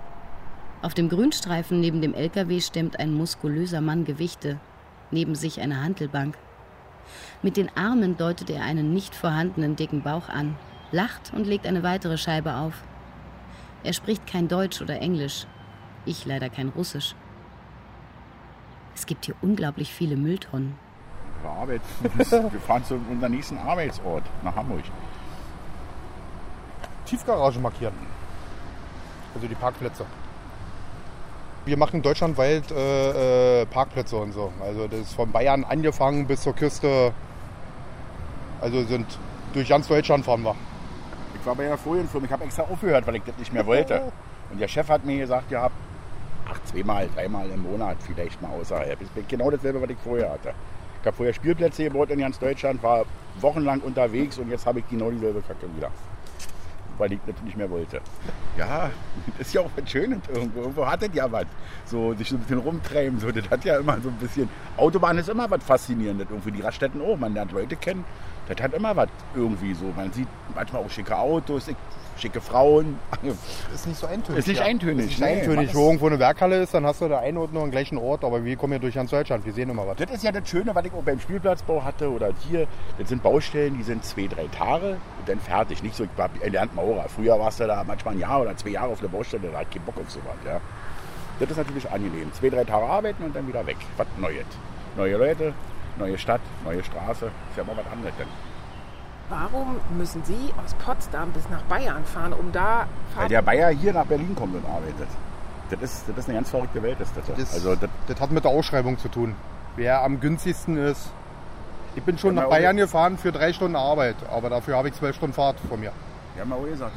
[0.87, 4.61] Auf dem Grünstreifen neben dem LKW stemmt ein muskulöser Mann Gewichte,
[5.11, 6.39] neben sich eine Hantelbank.
[7.43, 10.55] Mit den Armen deutet er einen nicht vorhandenen dicken Bauch an,
[10.93, 12.85] lacht und legt eine weitere Scheibe auf.
[13.83, 15.49] Er spricht kein Deutsch oder Englisch.
[16.05, 17.17] Ich leider kein Russisch.
[18.95, 20.77] Es gibt hier unglaublich viele Mülltonnen.
[21.43, 21.85] Wir, arbeiten,
[22.53, 24.85] wir fahren zu unserem nächsten Arbeitsort nach Hamburg.
[27.07, 27.95] Tiefgarage markieren.
[29.35, 30.07] Also die Parkplätze.
[31.67, 34.53] Wir machen deutschlandweit äh, äh, Parkplätze und so.
[34.61, 37.13] Also das ist von Bayern angefangen bis zur Küste.
[38.61, 39.05] Also sind
[39.53, 40.55] durch ganz Deutschland fahren wir.
[41.35, 44.13] Ich war bei einer Folienfirma, ich habe extra aufgehört, weil ich das nicht mehr wollte.
[44.53, 45.69] Und der Chef hat mir gesagt, ja,
[46.49, 49.01] ach, zweimal, dreimal im Monat vielleicht mal außerhalb.
[49.01, 50.55] Das ist genau dasselbe, was ich vorher hatte.
[51.01, 53.07] Ich habe vorher Spielplätze gebaut in ganz Deutschland, war
[53.41, 55.91] wochenlang unterwegs und jetzt habe ich genau dieselbe Kacke wieder.
[56.99, 58.01] Weil ich das nicht mehr wollte.
[58.57, 58.91] Ja,
[59.39, 60.61] das ist ja auch was Schönes irgendwo.
[60.61, 61.47] Irgendwo hat das ja was.
[61.85, 63.19] So, sich so ein bisschen rumtreiben.
[63.21, 64.49] So, das hat ja immer so ein bisschen.
[64.77, 66.29] Autobahn ist immer was Faszinierendes.
[66.31, 67.17] Irgendwie die Raststätten auch.
[67.17, 68.05] Man lernt Leute kennen.
[68.49, 69.93] Das hat immer was irgendwie so.
[69.97, 71.69] Man sieht manchmal auch schicke Autos,
[72.17, 72.99] schicke Frauen.
[73.75, 74.39] Ist nicht so eintönig.
[74.39, 74.67] Ist nicht ja.
[74.67, 75.07] eintönig.
[75.07, 75.75] Ist nicht Nee, eintönig.
[75.75, 78.25] Wo irgendwo eine Werkhalle ist, dann hast du da einen Ort nur am gleichen Ort.
[78.25, 79.45] Aber wir kommen ja durch ganz Deutschland.
[79.45, 79.97] Wir sehen immer was.
[79.97, 82.67] Das ist ja das Schöne, was ich auch beim Spielplatzbau hatte oder hier.
[82.99, 85.83] Das sind Baustellen, die sind zwei, drei Tage und dann fertig.
[85.83, 87.07] Nicht so, ich war erlernt Maurer.
[87.09, 89.71] Früher warst du da manchmal ein Jahr oder zwei Jahre auf der Baustelle, da hat
[89.71, 90.37] keinen Bock auf sowas.
[90.45, 90.61] Ja.
[91.39, 92.33] Das ist natürlich angenehm.
[92.33, 93.77] Zwei, drei Tage arbeiten und dann wieder weg.
[93.97, 94.47] Was Neues.
[94.97, 95.53] Neue Leute,
[95.99, 97.27] neue Stadt, neue Straße.
[97.27, 98.29] Ist ja mal was anderes dann.
[99.29, 103.93] Warum müssen Sie aus Potsdam bis nach Bayern fahren, um da Weil der Bayer hier
[103.93, 105.09] nach Berlin kommt und arbeitet.
[105.71, 107.01] Das ist, das ist eine ganz verrückte Welt.
[107.01, 107.27] Ist das.
[107.37, 109.35] Das, also, das, das hat mit der Ausschreibung zu tun.
[109.75, 111.11] Wer am günstigsten ist.
[111.97, 115.17] Ich bin schon nach Bayern gefahren für drei Stunden Arbeit, aber dafür habe ich zwölf
[115.17, 115.93] Stunden Fahrt von mir.
[116.35, 116.93] Wir haben ja auch gesagt,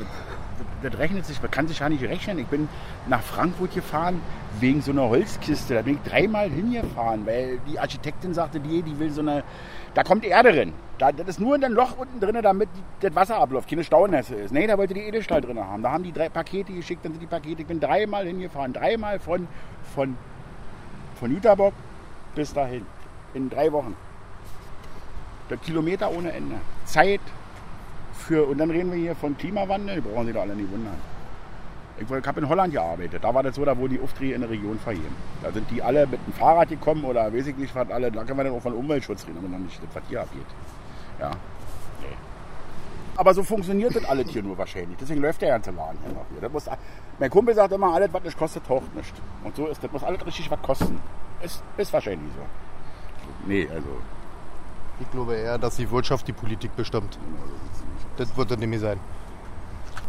[0.82, 2.40] das, rechnet sich, man kann sich ja nicht rechnen.
[2.40, 2.70] Ich bin
[3.08, 4.22] nach Frankfurt gefahren
[4.60, 5.76] wegen so einer Holzkiste.
[5.76, 9.44] Da bin ich dreimal hingefahren, weil die Architektin sagte, die, die will so eine,
[9.94, 10.74] da kommt Erde drin.
[10.98, 14.36] Da, das ist nur in ein Loch unten drin, damit das Wasser abläuft, keine Staunässe
[14.36, 14.52] ist.
[14.52, 15.82] Nee, da wollte die Edelstahl drin haben.
[15.82, 17.62] Da haben die drei Pakete geschickt, dann sind die Pakete.
[17.62, 19.48] Ich bin dreimal hingefahren, dreimal von,
[19.96, 20.18] von,
[21.20, 21.74] von Jüterbock
[22.36, 22.86] bis dahin.
[23.34, 23.96] In drei Wochen.
[25.50, 26.56] Der Kilometer ohne Ende.
[26.86, 27.22] Zeit
[28.30, 30.94] für, und dann reden wir hier von Klimawandel, brauchen Sie da alle nicht wundern.
[31.98, 34.50] Ich habe in Holland gearbeitet, da war das so, da wurden die Aufträge in der
[34.52, 35.16] Region vergeben.
[35.42, 38.24] Da sind die alle mit dem Fahrrad gekommen oder weiß ich nicht, was alle, da
[38.24, 40.46] können wir dann auch von Umweltschutz reden, aber noch nicht, das, was hier abgeht.
[41.20, 41.32] Ja,
[42.02, 42.16] nee.
[43.18, 44.98] Aber so funktioniert das alles hier nur wahrscheinlich.
[45.02, 46.40] Deswegen läuft der ganze Laden hier noch hier.
[46.40, 46.70] Das muss,
[47.20, 49.14] mein Kumpel sagt immer, alles, was nicht kostet, taucht nicht.
[49.44, 51.02] Und so ist das, muss alles richtig was kosten.
[51.42, 52.44] Ist, ist wahrscheinlich so.
[53.46, 53.90] Nee, also
[55.02, 57.18] Ich glaube eher, dass die Wirtschaft die Politik bestimmt.
[58.20, 59.00] Das wird dann nämlich sein.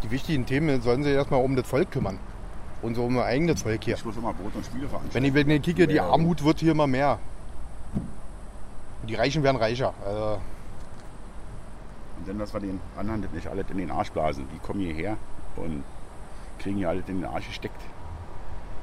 [0.03, 2.18] Die wichtigen Themen sollen sich erstmal um das Volk kümmern.
[2.83, 3.94] Und so um ihr eigenes Volk hier.
[3.94, 5.14] Ich muss immer Brot und Spiele veranstalten.
[5.14, 6.01] Wenn ich, wenn ich kicke, die.
[6.01, 7.20] Armut wird hier immer mehr.
[9.07, 9.94] Die Reichen werden reicher.
[10.05, 10.40] Also,
[12.18, 14.49] Und dann, dass wir den anderen das nicht alles in den Arsch blasen.
[14.53, 15.16] Die kommen hierher
[15.55, 15.85] und
[16.59, 17.81] kriegen hier alles in den Arsch gesteckt.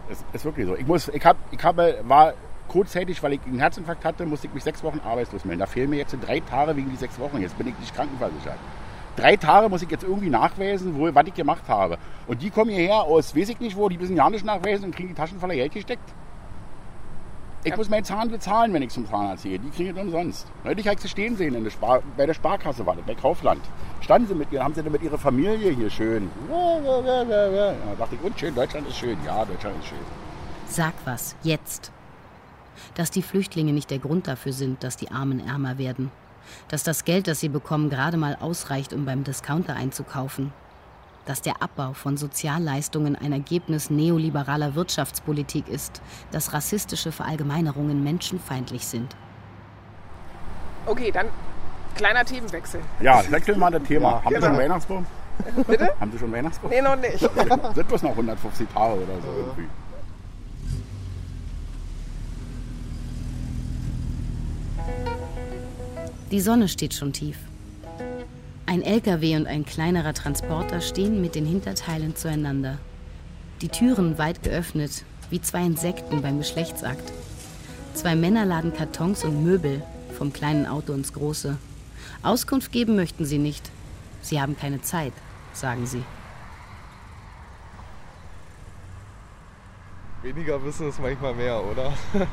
[0.10, 0.76] Es ist wirklich so.
[0.78, 2.34] Ich, muss, ich, hab, ich habe, war
[2.70, 5.60] kurzzeitig, weil ich einen Herzinfarkt hatte, musste ich mich sechs Wochen arbeitslos melden.
[5.60, 7.42] Da fehlen mir jetzt drei Tage wegen die sechs Wochen.
[7.42, 8.58] Jetzt bin ich nicht krankenversichert.
[9.18, 11.98] Drei Tage muss ich jetzt irgendwie nachweisen, wo, was ich gemacht habe.
[12.28, 14.96] Und die kommen hierher aus, weiß ich nicht wo, die müssen ja nicht nachweisen und
[14.96, 16.14] kriegen die Taschen voller Geld gesteckt.
[17.64, 19.60] Ich muss meinen Zahn bezahlen, wenn ich zum Zahnarzt gehe.
[19.60, 20.48] Die kriegen es umsonst.
[20.64, 23.62] Neulich habe ich sie stehen sehen der Spar bei der Sparkasse, war das, bei Kaufland.
[24.00, 26.30] Standen sie mit ihr, haben sie dann mit ihrer Familie hier schön.
[26.50, 27.72] Ja, ja, ja, ja, ja.
[27.72, 29.18] Da dachte ich, und schön, Deutschland ist schön.
[29.26, 29.98] Ja, Deutschland ist schön.
[30.68, 31.92] Sag was, jetzt.
[32.96, 36.12] Dass die Flüchtlinge nicht der Grund dafür sind, dass die Armen ärmer werden.
[36.68, 40.52] Dass das Geld, das sie bekommen, gerade mal ausreicht, um beim Discounter einzukaufen.
[41.26, 46.02] Dass der Abbau von Sozialleistungen ein Ergebnis neoliberaler Wirtschaftspolitik ist.
[46.32, 49.16] Dass rassistische Verallgemeinerungen menschenfeindlich sind.
[50.86, 51.28] Okay, dann
[51.96, 52.82] kleiner Themenwechsel.
[53.02, 54.10] Ja, wechseln wir mal das Thema.
[54.10, 54.48] Ja, Haben Sie genau.
[54.48, 55.06] schon Weihnachtsbaum?
[55.68, 55.94] Bitte?
[56.00, 56.70] Haben Sie schon Weihnachtsbaum?
[56.70, 57.20] Nee, noch nicht.
[57.20, 59.68] Sind bloß noch 150 Tage oder so irgendwie.
[66.32, 67.38] Die Sonne steht schon tief.
[68.66, 72.80] Ein LKW und ein kleinerer Transporter stehen mit den Hinterteilen zueinander.
[73.62, 77.14] Die Türen weit geöffnet, wie zwei Insekten beim Geschlechtsakt.
[77.94, 79.82] Zwei Männer laden Kartons und Möbel
[80.18, 81.58] vom kleinen Auto ins große.
[82.24, 83.72] Auskunft geben möchten sie nicht.
[84.22, 85.14] Sie haben keine Zeit,
[85.54, 86.04] sagen sie.
[90.24, 91.94] Weniger wissen ist manchmal mehr, oder?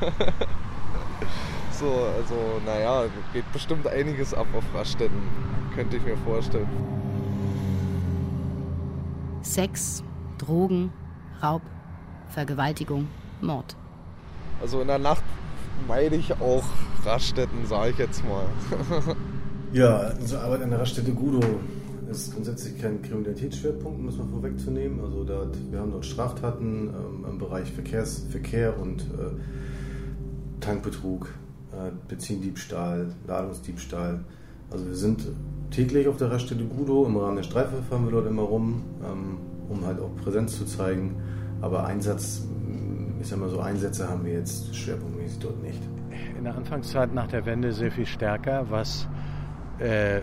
[1.79, 2.35] so, also,
[2.65, 5.21] naja, geht bestimmt einiges ab auf Raststätten,
[5.75, 6.67] könnte ich mir vorstellen.
[9.41, 10.03] Sex,
[10.37, 10.91] Drogen,
[11.41, 11.61] Raub,
[12.29, 13.07] Vergewaltigung,
[13.41, 13.75] Mord.
[14.61, 15.23] Also in der Nacht
[15.87, 16.63] meide ich auch
[17.03, 18.45] Raststätten, sage ich jetzt mal.
[19.73, 21.41] Ja, unsere Arbeit an der Raststätte Gudo
[22.09, 25.01] ist grundsätzlich kein Kriminalitätsschwerpunkt, muss man vorwegzunehmen.
[25.01, 31.27] Also da, wir haben dort Straftaten ähm, im Bereich Verkehrs, Verkehr und äh, Tankbetrug,
[32.07, 34.23] Benzindiebstahl, Ladungsdiebstahl.
[34.71, 35.27] Also wir sind
[35.71, 37.05] täglich auf der Raststätte Gudo.
[37.05, 39.37] Im Rahmen der Streife fahren wir dort immer rum, ähm,
[39.69, 41.15] um halt auch Präsenz zu zeigen.
[41.61, 42.47] Aber Einsatz,
[43.19, 45.81] ich sag mal so, Einsätze haben wir jetzt schwerpunktmäßig dort nicht.
[46.37, 49.07] In der Anfangszeit nach der Wende sehr viel stärker, was
[49.79, 50.21] äh,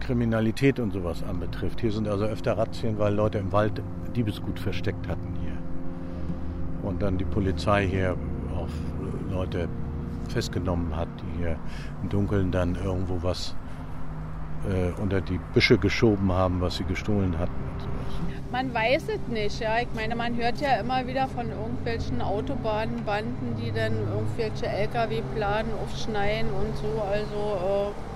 [0.00, 1.80] Kriminalität und sowas anbetrifft.
[1.80, 3.82] Hier sind also öfter Razzien, weil Leute im Wald
[4.16, 5.52] Diebesgut versteckt hatten hier.
[6.82, 8.16] Und dann die Polizei hier
[8.54, 8.68] auch
[9.30, 9.68] Leute
[10.28, 11.56] festgenommen hat, die hier
[12.02, 13.54] im Dunkeln dann irgendwo was
[14.68, 18.40] äh, unter die Büsche geschoben haben, was sie gestohlen hatten und sowas.
[18.50, 19.80] Man weiß es nicht, ja.
[19.80, 25.70] Ich meine, man hört ja immer wieder von irgendwelchen Autobahnbanden, die dann irgendwelche LKW planen,
[25.82, 27.02] aufschneiden und so.
[27.02, 28.12] Also äh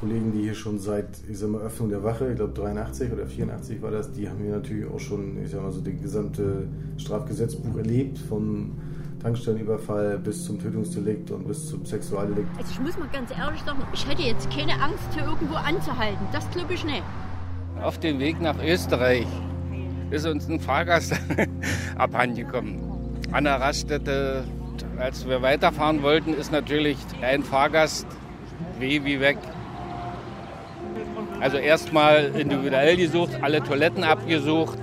[0.00, 3.26] Kollegen, die hier schon seit, ich sag mal, Öffnung der Wache, ich glaube 83 oder
[3.26, 6.68] 84 war das, die haben hier natürlich auch schon, ich sag mal so, das gesamte
[6.96, 8.78] Strafgesetzbuch erlebt, vom
[9.20, 12.48] Tankstellenüberfall bis zum Tötungsdelikt und bis zum Sexualdelikt.
[12.58, 16.26] Also ich muss mal ganz ehrlich sagen, ich hätte jetzt keine Angst, hier irgendwo anzuhalten.
[16.32, 17.02] Das glaube ich nicht.
[17.82, 19.26] Auf dem Weg nach Österreich
[20.10, 21.14] ist uns ein Fahrgast
[21.96, 22.78] abhandengekommen.
[23.32, 24.44] An der Raststätte,
[24.98, 28.06] als wir weiterfahren wollten, ist natürlich ein Fahrgast
[28.78, 29.38] weh wie weg.
[31.40, 34.78] Also erstmal individuell gesucht, alle Toiletten abgesucht.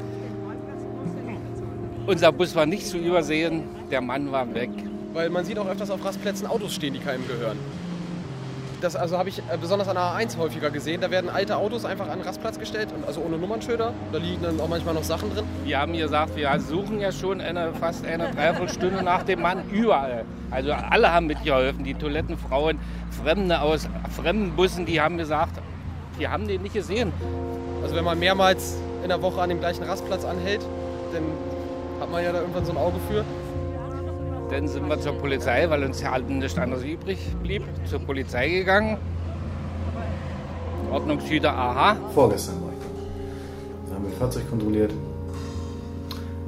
[2.07, 4.69] Unser Bus war nicht zu übersehen, der Mann war weg.
[5.13, 7.57] Weil man sieht auch öfters auf Rastplätzen Autos stehen, die keinem gehören.
[8.79, 11.01] Das also habe ich äh, besonders an der A1 häufiger gesehen.
[11.01, 13.91] Da werden alte Autos einfach an den Rastplatz gestellt, und also ohne Nummernschilder.
[14.11, 15.45] Da liegen dann auch manchmal noch Sachen drin.
[15.63, 20.25] Wir haben gesagt, wir suchen ja schon eine, fast eine Dreiviertelstunde nach dem Mann überall.
[20.51, 21.83] Also alle haben mitgeholfen.
[21.83, 22.77] Die Toilettenfrauen,
[23.23, 25.59] Fremde aus fremden Bussen, die haben gesagt,
[26.19, 27.11] wir haben den nicht gesehen.
[27.81, 30.61] Also wenn man mehrmals in der Woche an dem gleichen Rastplatz anhält,
[31.13, 31.23] dann
[31.99, 33.25] hat man ja da irgendwann so ein Auge für.
[34.49, 37.63] Dann sind wir zur Polizei, weil uns ja halt nichts anderes übrig blieb.
[37.85, 38.97] Zur Polizei gegangen.
[40.91, 41.97] Ordnungshüter, aha.
[42.13, 43.89] Vorgestern war ich da.
[43.89, 44.91] Da haben wir ein Fahrzeug kontrolliert.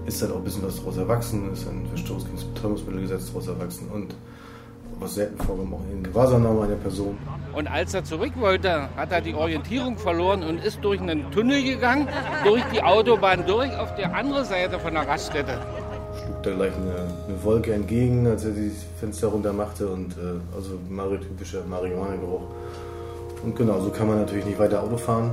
[0.05, 3.47] Ist dann auch ein bisschen was daraus erwachsen, ist ein Verstoß gegen das Betäubungsmittelgesetz daraus
[3.47, 4.15] erwachsen und
[4.99, 7.17] was selten vorkommt, auch in Gewahrsamnahme einer Person.
[7.53, 11.63] Und als er zurück wollte, hat er die Orientierung verloren und ist durch einen Tunnel
[11.63, 12.07] gegangen,
[12.43, 15.59] durch die Autobahn durch, auf der anderen Seite von der Raststätte.
[16.17, 20.55] Schlug da gleich eine, eine Wolke entgegen, als er die Fenster runter machte und äh,
[20.55, 20.79] also
[21.17, 22.43] typischer Marihuana-Geruch.
[23.43, 25.31] Und genau, so kann man natürlich nicht weiter Auto fahren.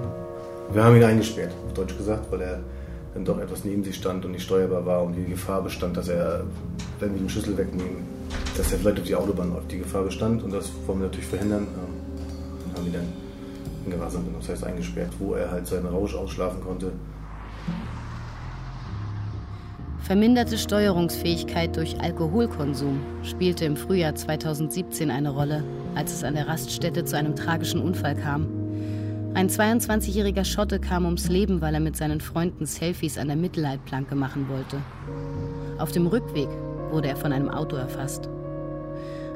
[0.73, 2.61] Wir haben ihn eingesperrt, auf Deutsch gesagt, weil er
[3.15, 6.09] dann doch etwas neben sich stand und nicht steuerbar war und die Gefahr bestand, dass
[6.09, 6.45] er,
[7.01, 8.05] wenn wir den Schlüssel wegnehmen,
[8.57, 9.73] dass er vielleicht auf die Autobahn läuft.
[9.73, 11.67] Die Gefahr bestand und das wollen wir natürlich verhindern.
[12.67, 13.13] Und haben ihn dann
[13.85, 16.93] in Gewahrsam genommen, das heißt eingesperrt, wo er halt seinen Rausch ausschlafen konnte.
[20.07, 25.65] Verminderte Steuerungsfähigkeit durch Alkoholkonsum spielte im Frühjahr 2017 eine Rolle,
[25.97, 28.47] als es an der Raststätte zu einem tragischen Unfall kam.
[29.35, 34.15] Ein 22-jähriger Schotte kam ums Leben, weil er mit seinen Freunden Selfies an der Mittelleitplanke
[34.15, 34.77] machen wollte.
[35.79, 36.49] Auf dem Rückweg
[36.93, 38.29] wurde er von einem Auto erfasst.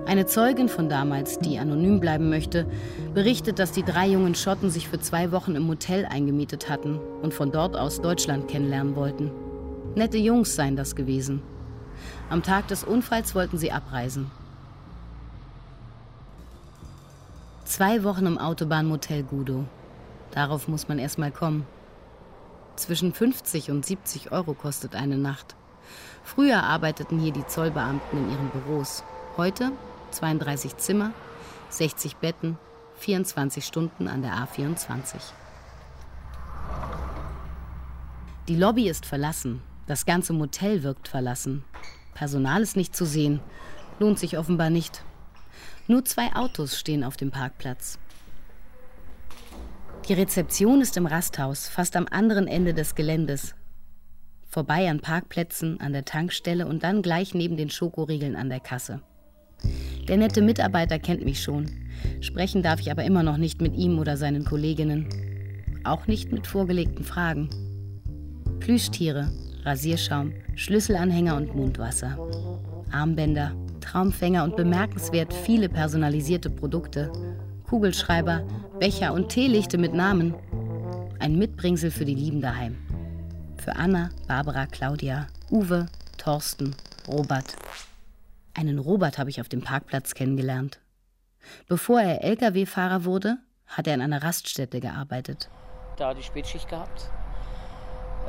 [0.06, 2.64] Eine Zeugin von damals, die anonym bleiben möchte,
[3.12, 7.34] berichtet, dass die drei jungen Schotten sich für zwei Wochen im Hotel eingemietet hatten und
[7.34, 9.32] von dort aus Deutschland kennenlernen wollten.
[9.96, 11.42] Nette Jungs seien das gewesen.
[12.28, 14.30] Am Tag des Unfalls wollten sie abreisen.
[17.64, 19.64] Zwei Wochen im Autobahnmotel Gudo.
[20.30, 21.66] Darauf muss man erst mal kommen.
[22.76, 25.56] Zwischen 50 und 70 Euro kostet eine Nacht.
[26.22, 29.02] Früher arbeiteten hier die Zollbeamten in ihren Büros.
[29.36, 29.72] Heute
[30.12, 31.12] 32 Zimmer,
[31.70, 32.58] 60 Betten,
[32.98, 35.16] 24 Stunden an der A24.
[38.46, 39.62] Die Lobby ist verlassen.
[39.90, 41.64] Das ganze Motel wirkt verlassen.
[42.14, 43.40] Personal ist nicht zu sehen.
[43.98, 45.02] Lohnt sich offenbar nicht.
[45.88, 47.98] Nur zwei Autos stehen auf dem Parkplatz.
[50.08, 53.56] Die Rezeption ist im Rasthaus, fast am anderen Ende des Geländes.
[54.46, 59.02] Vorbei an Parkplätzen, an der Tankstelle und dann gleich neben den Schokoriegeln an der Kasse.
[60.06, 61.68] Der nette Mitarbeiter kennt mich schon.
[62.20, 65.08] Sprechen darf ich aber immer noch nicht mit ihm oder seinen Kolleginnen.
[65.82, 67.50] Auch nicht mit vorgelegten Fragen.
[68.60, 69.32] Plüschtiere,
[69.64, 72.18] Rasierschaum, Schlüsselanhänger und Mundwasser.
[72.92, 77.12] Armbänder, Traumfänger und bemerkenswert viele personalisierte Produkte.
[77.64, 78.42] Kugelschreiber,
[78.78, 80.34] Becher und Teelichte mit Namen.
[81.18, 82.76] Ein Mitbringsel für die Lieben daheim.
[83.58, 85.86] Für Anna, Barbara, Claudia, Uwe,
[86.18, 86.74] Thorsten,
[87.06, 87.56] Robert.
[88.54, 90.80] Einen Robert habe ich auf dem Parkplatz kennengelernt.
[91.68, 95.48] Bevor er Lkw-Fahrer wurde, hat er in einer Raststätte gearbeitet.
[95.96, 97.10] da die Spätschicht gehabt.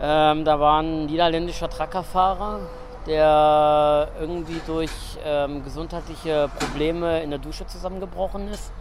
[0.04, 2.62] Ähm, da war ein niederländischer Truckerfahrer,
[3.06, 4.90] der irgendwie durch
[5.24, 8.74] ähm, gesundheitliche Probleme in der Dusche zusammengebrochen ist,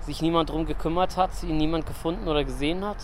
[0.00, 2.96] sich niemand darum gekümmert hat, ihn niemand gefunden oder gesehen hat.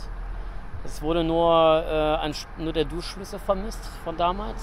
[0.85, 4.63] Es wurde nur, äh, ein, nur der Duschschlüssel vermisst von damals.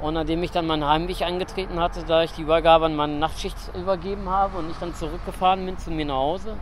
[0.00, 3.56] Und nachdem ich dann meinen Heimweg angetreten hatte, da ich die Übergabe an meine Nachtschicht
[3.76, 6.56] übergeben habe und ich dann zurückgefahren bin zu mir nach Hause,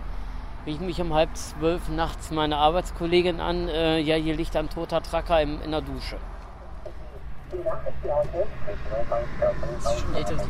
[0.68, 5.02] rief mich um halb zwölf nachts meine Arbeitskollegin an, äh, ja, hier liegt ein toter
[5.02, 6.18] Tracker im, in der Dusche.
[10.14, 10.40] Das ist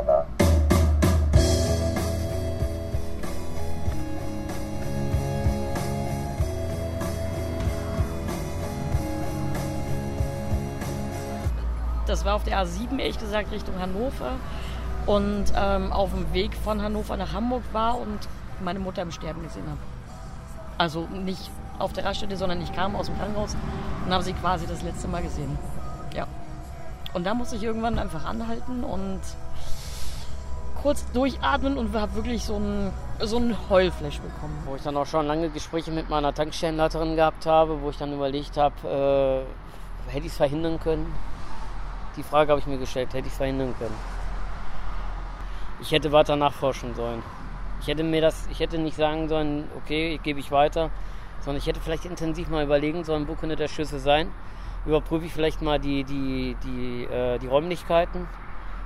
[0.00, 0.37] schon
[12.08, 14.32] Das war auf der A7, ehrlich gesagt, Richtung Hannover.
[15.06, 18.18] Und ähm, auf dem Weg von Hannover nach Hamburg war und
[18.62, 19.78] meine Mutter im Sterben gesehen habe.
[20.78, 23.56] Also nicht auf der Raststätte, sondern ich kam aus dem Krankenhaus
[24.04, 25.58] und habe sie quasi das letzte Mal gesehen.
[26.14, 26.26] Ja.
[27.12, 29.20] Und da musste ich irgendwann einfach anhalten und
[30.82, 32.90] kurz durchatmen und habe wirklich so ein,
[33.20, 34.62] so Heulflash bekommen.
[34.64, 38.12] Wo ich dann auch schon lange Gespräche mit meiner Tankstellenleiterin gehabt habe, wo ich dann
[38.12, 39.46] überlegt habe,
[40.08, 41.12] äh, hätte ich es verhindern können?
[42.18, 43.94] Die Frage habe ich mir gestellt, hätte ich verhindern können?
[45.80, 47.22] Ich hätte weiter nachforschen sollen.
[47.80, 50.90] Ich hätte mir das, ich hätte nicht sagen sollen, okay, gebe ich weiter,
[51.44, 54.32] sondern ich hätte vielleicht intensiv mal überlegen sollen, wo könnte der Schlüssel sein.
[54.84, 58.26] Überprüfe ich vielleicht mal die, die, die, äh, die Räumlichkeiten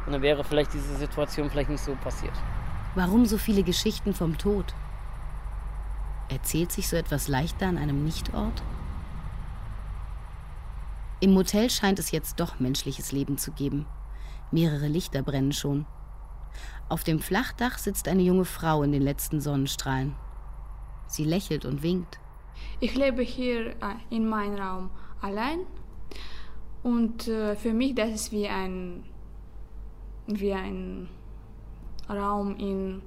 [0.05, 2.35] und dann wäre vielleicht diese Situation vielleicht nicht so passiert.
[2.95, 4.75] Warum so viele Geschichten vom Tod?
[6.29, 8.63] Erzählt sich so etwas leichter an einem Nichtort?
[11.23, 13.87] Im Motel scheint es jetzt doch menschliches Leben zu geben.
[14.51, 15.87] Mehrere Lichter brennen schon.
[16.89, 20.17] Auf dem Flachdach sitzt eine junge Frau in den letzten Sonnenstrahlen.
[21.07, 22.19] Sie lächelt und winkt.
[22.81, 25.61] Ich lebe hier äh, in meinem Raum allein
[26.83, 29.05] und äh, für mich das ist wie ein
[30.27, 31.09] wie ein
[32.09, 33.01] Raum in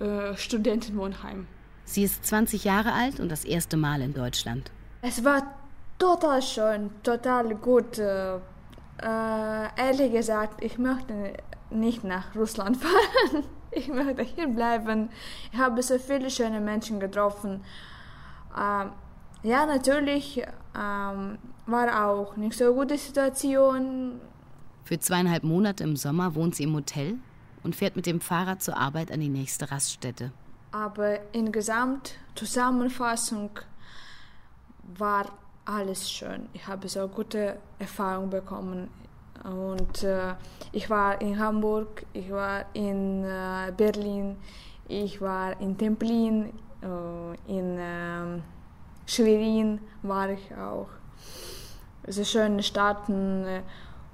[0.00, 1.46] äh, Studentenwohnheim.
[1.84, 4.72] Sie ist 20 Jahre alt und das erste Mal in Deutschland.
[5.02, 5.57] Es war
[5.98, 7.98] total schön, total gut.
[7.98, 11.34] Äh, äh, ehrlich gesagt, ich möchte
[11.70, 13.44] nicht nach Russland fahren.
[13.70, 15.10] Ich möchte hier bleiben.
[15.52, 17.62] Ich habe so viele schöne Menschen getroffen.
[18.56, 18.92] Ähm,
[19.42, 20.42] ja, natürlich
[20.76, 24.20] ähm, war auch nicht so gute Situation.
[24.84, 27.18] Für zweieinhalb Monate im Sommer wohnt sie im Hotel
[27.62, 30.32] und fährt mit dem Fahrrad zur Arbeit an die nächste Raststätte.
[30.72, 33.50] Aber in Gesamtzusammenfassung
[34.82, 35.26] war
[35.68, 36.48] alles schön.
[36.54, 38.88] Ich habe so gute Erfahrungen bekommen.
[39.44, 40.34] Und äh,
[40.72, 44.36] ich war in Hamburg, ich war in äh, Berlin,
[44.88, 46.52] ich war in Templin,
[46.82, 48.42] äh, in ähm,
[49.06, 50.88] Schwerin war ich auch.
[52.04, 53.44] Ist schöne Staaten.
[53.44, 53.62] äh,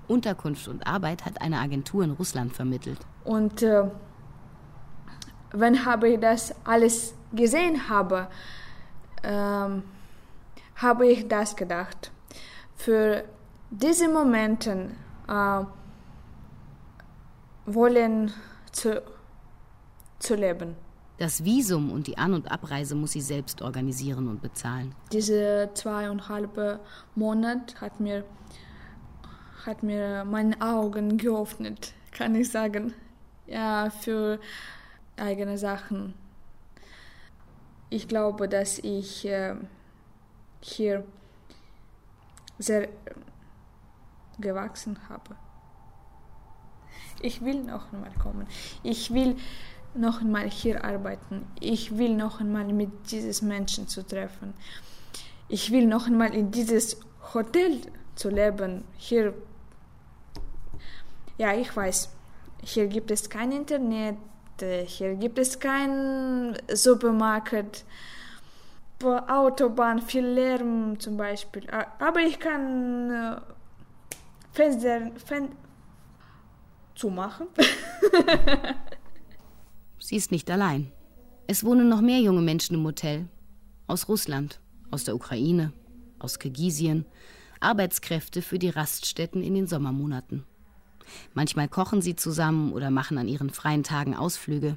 [0.06, 2.98] Unterkunft und Arbeit hat eine Agentur in Russland vermittelt.
[3.24, 3.84] Und äh,
[5.52, 8.26] wenn habe ich das alles gesehen habe,
[9.22, 9.82] ähm,
[10.76, 12.10] habe ich das gedacht.
[12.74, 13.24] Für
[13.70, 14.90] diese Momente
[15.28, 15.64] äh,
[17.66, 18.32] wollen
[18.72, 19.02] zu,
[20.18, 20.76] zu leben.
[21.18, 24.94] Das Visum und die An- und Abreise muss sie selbst organisieren und bezahlen.
[25.12, 26.80] Diese zweieinhalb
[27.14, 28.24] Monate hat mir,
[29.64, 32.94] hat mir meine Augen geöffnet, kann ich sagen.
[33.46, 34.40] Ja, für
[35.16, 36.14] eigene Sachen.
[37.90, 39.54] Ich glaube, dass ich äh,
[40.64, 41.04] hier
[42.58, 42.88] sehr
[44.38, 45.36] gewachsen habe.
[47.20, 48.46] Ich will noch einmal kommen.
[48.82, 49.36] Ich will
[49.94, 51.46] noch einmal hier arbeiten.
[51.60, 54.54] Ich will noch einmal mit diesen Menschen zu treffen.
[55.48, 56.98] Ich will noch einmal in dieses
[57.34, 57.80] Hotel
[58.14, 58.84] zu leben.
[58.96, 59.34] Hier,
[61.38, 62.08] ja, ich weiß,
[62.62, 64.16] hier gibt es kein Internet,
[64.60, 67.84] äh, hier gibt es keinen Supermarkt,
[69.04, 71.68] Autobahn, viel Lärm zum Beispiel.
[71.70, 73.36] Aber ich kann äh,
[74.52, 75.48] Fenster, Fen
[76.94, 77.48] zumachen.
[79.98, 80.92] Sie ist nicht allein.
[81.46, 83.28] Es wohnen noch mehr junge Menschen im Hotel.
[83.86, 85.72] Aus Russland, aus der Ukraine,
[86.18, 87.04] aus Kirgisien.
[87.60, 90.44] Arbeitskräfte für die Raststätten in den Sommermonaten.
[91.34, 94.76] Manchmal kochen sie zusammen oder machen an ihren freien Tagen Ausflüge.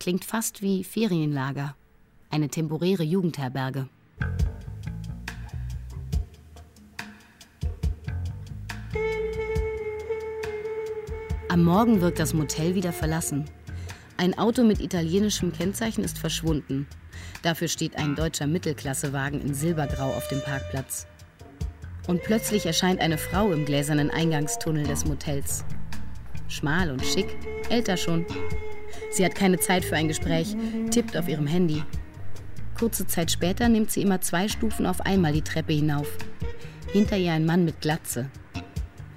[0.00, 1.76] Klingt fast wie Ferienlager.
[2.30, 3.88] Eine temporäre Jugendherberge.
[11.48, 13.46] Am Morgen wirkt das Motel wieder verlassen.
[14.18, 16.86] Ein Auto mit italienischem Kennzeichen ist verschwunden.
[17.42, 21.06] Dafür steht ein deutscher Mittelklassewagen in Silbergrau auf dem Parkplatz.
[22.08, 25.64] Und plötzlich erscheint eine Frau im gläsernen Eingangstunnel des Motels.
[26.48, 27.36] Schmal und schick,
[27.70, 28.26] älter schon.
[29.10, 30.56] Sie hat keine Zeit für ein Gespräch,
[30.90, 31.82] tippt auf ihrem Handy.
[32.78, 36.08] Kurze Zeit später nimmt sie immer zwei Stufen auf einmal die Treppe hinauf.
[36.92, 38.28] Hinter ihr ein Mann mit Glatze.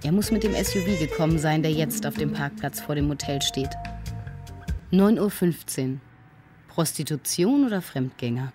[0.01, 3.41] Er muss mit dem SUV gekommen sein, der jetzt auf dem Parkplatz vor dem Motel
[3.41, 3.71] steht.
[4.93, 5.99] 9.15 Uhr.
[6.69, 8.53] Prostitution oder Fremdgänger?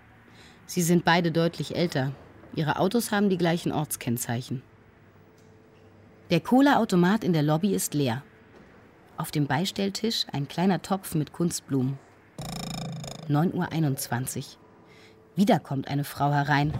[0.64, 2.12] Sie sind beide deutlich älter.
[2.54, 4.62] Ihre Autos haben die gleichen Ortskennzeichen.
[6.30, 8.22] Der Cola-Automat in der Lobby ist leer.
[9.18, 11.98] Auf dem Beistelltisch ein kleiner Topf mit Kunstblumen.
[13.28, 14.63] 9.21 Uhr.
[15.36, 16.72] Wieder kommt eine Frau herein.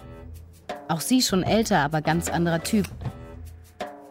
[0.89, 2.87] Auch sie schon älter, aber ganz anderer Typ.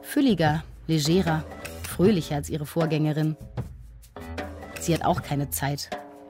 [0.02, 1.44] Fülliger, legerer,
[1.84, 3.38] fröhlicher als ihre Vorgängerin.
[4.80, 5.90] Sie hat auch keine Zeit,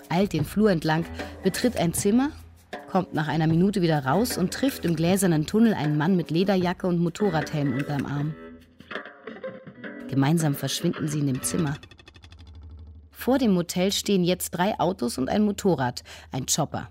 [0.10, 1.06] eilt den Flur entlang,
[1.44, 2.30] betritt ein Zimmer,
[2.92, 6.86] kommt nach einer Minute wieder raus und trifft im gläsernen Tunnel einen Mann mit Lederjacke
[6.86, 8.36] und Motorradhelm unterm Arm.
[10.08, 11.78] Gemeinsam verschwinden sie in dem Zimmer.
[13.10, 16.90] Vor dem Motel stehen jetzt drei Autos und ein Motorrad, ein Chopper.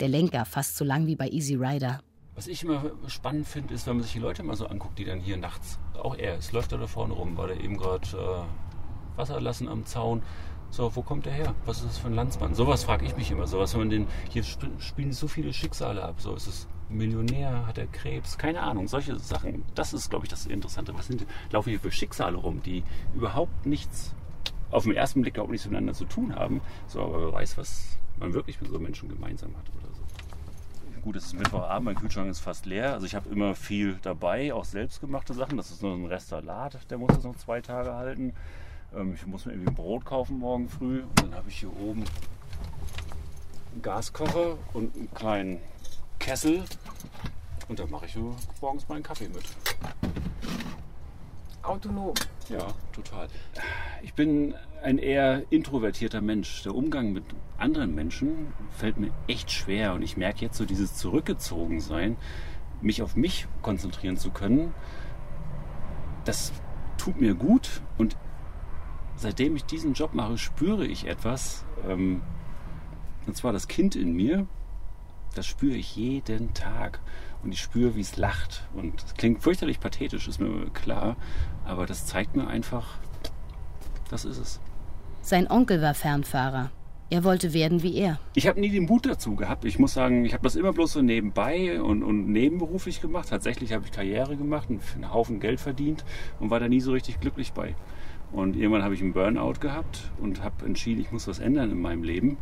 [0.00, 2.00] Der Lenker fast so lang wie bei Easy Rider.
[2.34, 5.04] Was ich immer spannend finde, ist, wenn man sich die Leute mal so anguckt, die
[5.04, 9.18] dann hier nachts, auch er, es läuft da vorne rum, weil er eben gerade äh,
[9.18, 10.22] Wasser lassen am Zaun.
[10.70, 11.54] So, wo kommt der her?
[11.66, 12.54] Was ist das für ein Landsmann?
[12.54, 13.46] Sowas frage ich mich immer.
[13.46, 16.14] Sowas, wenn man den, hier spielen so viele Schicksale ab.
[16.18, 19.64] So ist es Millionär, hat er Krebs, keine Ahnung, solche Sachen.
[19.74, 20.94] Das ist, glaube ich, das Interessante.
[20.94, 22.84] Was sind, laufen hier für Schicksale rum, die
[23.14, 24.14] überhaupt nichts,
[24.70, 26.62] auf den ersten Blick überhaupt nichts miteinander zu tun haben.
[26.86, 29.64] So, aber wer weiß, was man wirklich mit so Menschen gemeinsam hat.
[31.02, 32.92] Gut, es ist Mittwochabend, mein Kühlschrank ist fast leer.
[32.92, 35.56] Also ich habe immer viel dabei, auch selbstgemachte Sachen.
[35.56, 38.34] Das ist nur ein Restsalat, der muss das noch zwei Tage halten.
[38.94, 41.02] Ähm, ich muss mir irgendwie ein Brot kaufen morgen früh.
[41.02, 42.04] Und dann habe ich hier oben
[43.72, 45.58] einen Gaskocher und einen kleinen
[46.18, 46.64] Kessel.
[47.68, 48.18] Und dann mache ich
[48.60, 49.44] morgens meinen Kaffee mit.
[51.62, 52.14] Autonom.
[52.50, 53.28] Ja, total.
[54.02, 56.62] Ich bin ein eher introvertierter Mensch.
[56.62, 57.24] Der Umgang mit
[57.58, 62.16] anderen Menschen fällt mir echt schwer und ich merke jetzt so dieses Zurückgezogensein,
[62.80, 64.72] mich auf mich konzentrieren zu können,
[66.24, 66.52] das
[66.96, 68.16] tut mir gut und
[69.16, 72.22] seitdem ich diesen Job mache, spüre ich etwas, ähm,
[73.26, 74.46] und zwar das Kind in mir,
[75.34, 77.00] das spüre ich jeden Tag
[77.42, 78.64] und ich spüre, wie es lacht.
[78.74, 81.16] Und das klingt fürchterlich pathetisch, ist mir klar,
[81.64, 82.98] aber das zeigt mir einfach,
[84.10, 84.60] das ist es.
[85.22, 86.70] Sein Onkel war Fernfahrer.
[87.10, 88.18] Er wollte werden wie er.
[88.34, 89.64] Ich habe nie den Mut dazu gehabt.
[89.64, 93.28] Ich muss sagen, ich habe das immer bloß so nebenbei und, und nebenberuflich gemacht.
[93.30, 96.04] Tatsächlich habe ich Karriere gemacht und einen Haufen Geld verdient
[96.38, 97.74] und war da nie so richtig glücklich bei.
[98.32, 101.80] Und irgendwann habe ich einen Burnout gehabt und habe entschieden, ich muss was ändern in
[101.80, 102.38] meinem Leben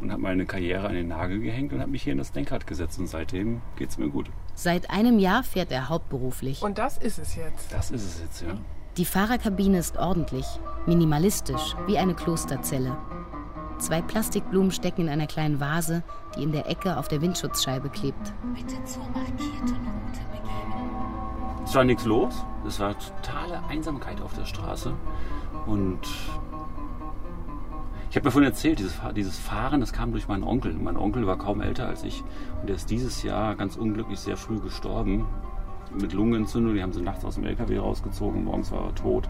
[0.00, 2.66] und habe meine Karriere an den Nagel gehängt und habe mich hier in das Denkrad
[2.66, 4.30] gesetzt und seitdem geht es mir gut.
[4.54, 6.62] Seit einem Jahr fährt er hauptberuflich.
[6.62, 7.72] Und das ist es jetzt.
[7.74, 8.56] Das ist es jetzt, ja.
[8.98, 10.44] Die Fahrerkabine ist ordentlich,
[10.84, 12.96] minimalistisch, wie eine Klosterzelle.
[13.78, 16.02] Zwei Plastikblumen stecken in einer kleinen Vase,
[16.34, 18.32] die in der Ecke auf der Windschutzscheibe klebt.
[18.56, 21.62] Bitte zur markierten Route begeben.
[21.64, 22.34] Es war nichts los.
[22.66, 24.92] Es war totale Einsamkeit auf der Straße.
[25.66, 26.00] Und
[28.10, 30.74] ich habe davon erzählt, dieses, dieses Fahren, das kam durch meinen Onkel.
[30.74, 32.24] Mein Onkel war kaum älter als ich.
[32.60, 35.24] Und er ist dieses Jahr ganz unglücklich sehr früh gestorben.
[36.00, 36.74] Mit Lungenentzündung.
[36.74, 38.44] Die haben sie nachts aus dem LKW rausgezogen.
[38.44, 39.28] Morgens war er tot.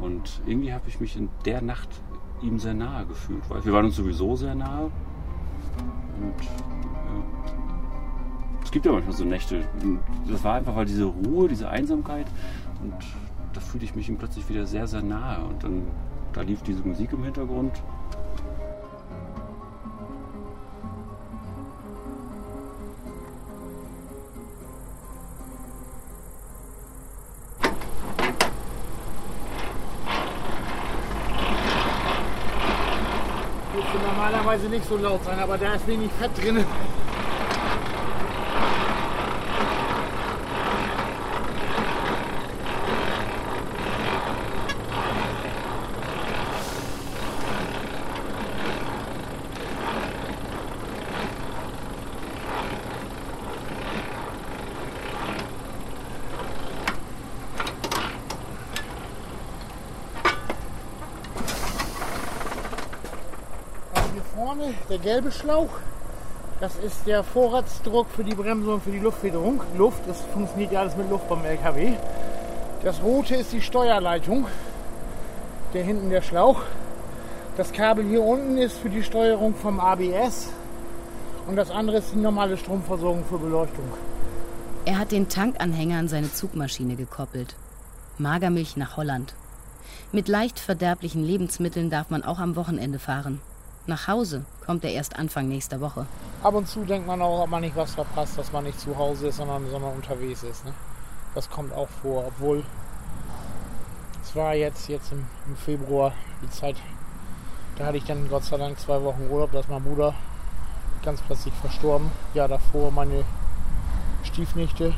[0.00, 1.88] Und irgendwie habe ich mich in der Nacht
[2.42, 3.48] ihm sehr nahe gefühlt.
[3.48, 4.84] Weil wir waren uns sowieso sehr nahe.
[4.84, 6.50] Und ja.
[8.62, 9.64] es gibt ja manchmal so Nächte.
[10.28, 12.26] Das war einfach, weil diese Ruhe, diese Einsamkeit.
[12.82, 12.94] Und
[13.52, 15.44] da fühlte ich mich ihm plötzlich wieder sehr, sehr nahe.
[15.44, 15.82] Und dann
[16.32, 17.82] da lief diese Musik im Hintergrund.
[34.50, 36.64] Normalerweise nicht so laut sein, aber da ist wenig Fett drin.
[64.12, 65.70] Hier vorne der gelbe Schlauch.
[66.60, 69.62] Das ist der Vorratsdruck für die Bremse und für die Luftfederung.
[69.78, 71.94] Luft, das funktioniert ja alles mit Luft beim LKW.
[72.82, 74.46] Das rote ist die Steuerleitung.
[75.72, 76.62] der hinten der Schlauch.
[77.56, 80.48] Das Kabel hier unten ist für die Steuerung vom ABS
[81.46, 83.84] und das andere ist die normale Stromversorgung für Beleuchtung.
[84.84, 87.54] Er hat den Tankanhänger an seine Zugmaschine gekoppelt.
[88.18, 89.34] Magermilch nach Holland.
[90.10, 93.40] Mit leicht verderblichen Lebensmitteln darf man auch am Wochenende fahren.
[93.90, 96.06] Nach Hause kommt er erst Anfang nächster Woche.
[96.44, 98.96] Ab und zu denkt man auch, ob man nicht was verpasst, dass man nicht zu
[98.96, 100.64] Hause ist, sondern, sondern unterwegs ist.
[100.64, 100.72] Ne?
[101.34, 102.62] Das kommt auch vor, obwohl
[104.22, 106.76] es war jetzt, jetzt im, im Februar die Zeit,
[107.78, 110.14] da hatte ich dann Gott sei Dank zwei Wochen Urlaub, da ist mein Bruder
[111.02, 112.12] ganz plötzlich verstorben.
[112.32, 113.24] Ja, davor meine
[114.22, 114.94] Stiefnichte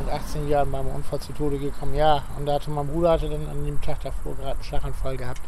[0.00, 1.94] mit 18 Jahren beim Unfall zu Tode gekommen.
[1.94, 5.16] Ja, und da hatte mein Bruder hatte dann an dem Tag davor gerade einen Schlaganfall
[5.16, 5.40] gehabt.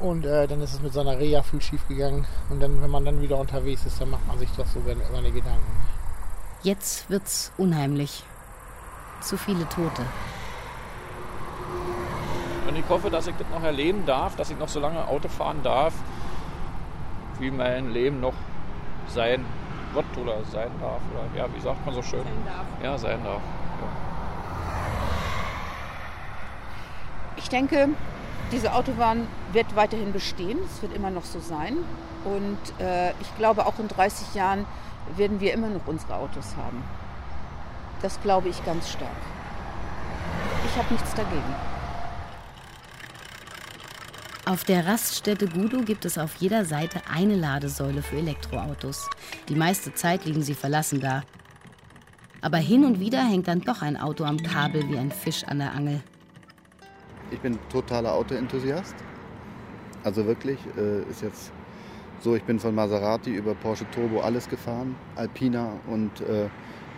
[0.00, 2.26] Und äh, dann ist es mit seiner Reha viel schief gegangen.
[2.50, 5.30] Und dann, wenn man dann wieder unterwegs ist, dann macht man sich doch so seine
[5.32, 5.82] Gedanken.
[6.62, 8.22] Jetzt wird's unheimlich.
[9.20, 10.02] Zu viele Tote.
[12.68, 15.28] Und ich hoffe, dass ich das noch erleben darf, dass ich noch so lange Auto
[15.28, 15.94] fahren darf,
[17.40, 18.34] wie mein Leben noch
[19.08, 19.44] sein
[19.94, 21.00] wird oder sein darf.
[21.12, 22.22] Oder ja, wie sagt man so schön?
[22.22, 22.66] Sein darf.
[22.84, 23.40] Ja, sein darf.
[23.40, 23.88] Ja.
[27.36, 27.88] Ich denke,
[28.52, 30.58] diese Autobahn wird weiterhin bestehen.
[30.64, 31.76] Es wird immer noch so sein.
[32.24, 34.66] Und äh, ich glaube, auch in 30 Jahren
[35.16, 36.82] werden wir immer noch unsere Autos haben.
[38.02, 39.10] Das glaube ich ganz stark.
[40.66, 41.54] Ich habe nichts dagegen.
[44.44, 49.08] Auf der Raststätte Gudo gibt es auf jeder Seite eine Ladesäule für Elektroautos.
[49.48, 51.22] Die meiste Zeit liegen sie verlassen da.
[52.40, 55.58] Aber hin und wieder hängt dann doch ein Auto am Kabel wie ein Fisch an
[55.58, 56.00] der Angel.
[57.30, 58.94] Ich bin totaler Autoenthusiast.
[60.04, 61.52] Also wirklich, äh, ist jetzt
[62.20, 66.48] so, ich bin von Maserati über Porsche Turbo alles gefahren, Alpina und äh,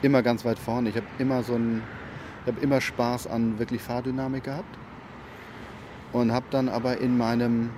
[0.02, 0.90] immer ganz weit vorne.
[0.90, 1.82] Ich habe immer so ein,
[2.42, 4.78] ich habe immer Spaß an wirklich Fahrdynamik gehabt
[6.12, 7.70] und habe dann aber in meinem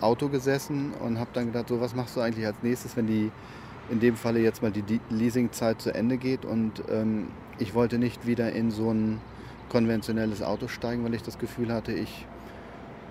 [0.00, 3.30] Auto gesessen und habe dann gedacht, so was machst du eigentlich als nächstes, wenn die
[3.90, 7.28] in dem Falle jetzt mal die Leasingzeit zu Ende geht und ähm,
[7.58, 9.20] ich wollte nicht wieder in so ein
[9.72, 12.26] konventionelles Auto steigen, weil ich das Gefühl hatte, ich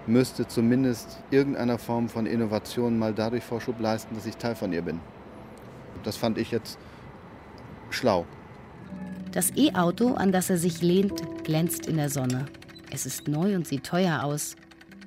[0.06, 4.84] müsste zumindest irgendeiner Form von Innovation mal dadurch Vorschub leisten, dass ich Teil von ihr
[4.84, 5.00] bin.
[6.04, 6.78] Das fand ich jetzt
[7.90, 8.26] schlau.
[9.32, 12.46] Das E-Auto, an das er sich lehnt, glänzt in der Sonne.
[12.92, 14.56] Es ist neu und sieht teuer aus.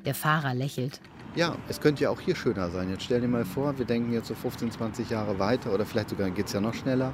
[0.05, 1.01] Der Fahrer lächelt.
[1.37, 2.91] Ja, es könnte ja auch hier schöner sein.
[2.91, 6.11] Jetzt stell dir mal vor, wir denken jetzt so 15, 20 Jahre weiter oder vielleicht
[6.11, 7.13] sogar geht es ja noch schneller.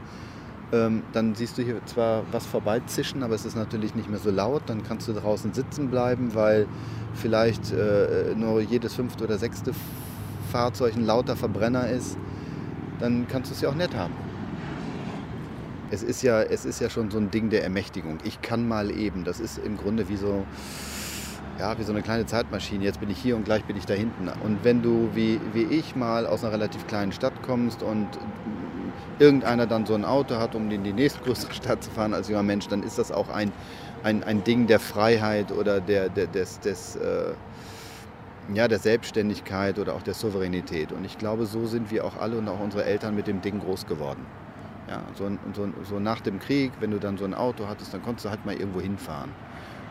[0.72, 4.30] Ähm, dann siehst du hier zwar was vorbeizischen, aber es ist natürlich nicht mehr so
[4.30, 4.62] laut.
[4.66, 6.66] Dann kannst du draußen sitzen bleiben, weil
[7.14, 9.72] vielleicht äh, nur jedes fünfte oder sechste
[10.52, 12.16] Fahrzeug ein lauter Verbrenner ist.
[13.00, 14.14] Dann kannst du es ja auch nett haben.
[15.90, 18.18] Es ist, ja, es ist ja schon so ein Ding der Ermächtigung.
[18.22, 19.24] Ich kann mal eben.
[19.24, 20.44] Das ist im Grunde wie so,
[21.58, 22.84] ja, wie so eine kleine Zeitmaschine.
[22.84, 24.28] Jetzt bin ich hier und gleich bin ich da hinten.
[24.44, 28.06] Und wenn du wie, wie ich mal aus einer relativ kleinen Stadt kommst und
[29.20, 32.42] irgendeiner dann so ein Auto hat, um in die nächstgrößere Stadt zu fahren als junger
[32.42, 33.52] Mensch, dann ist das auch ein,
[34.02, 37.32] ein, ein Ding der Freiheit oder der, der, des, des, äh,
[38.54, 40.90] ja, der Selbstständigkeit oder auch der Souveränität.
[40.92, 43.60] Und ich glaube, so sind wir auch alle und auch unsere Eltern mit dem Ding
[43.60, 44.26] groß geworden.
[44.88, 48.02] Ja, so, so, so nach dem Krieg, wenn du dann so ein Auto hattest, dann
[48.02, 49.30] konntest du halt mal irgendwo hinfahren.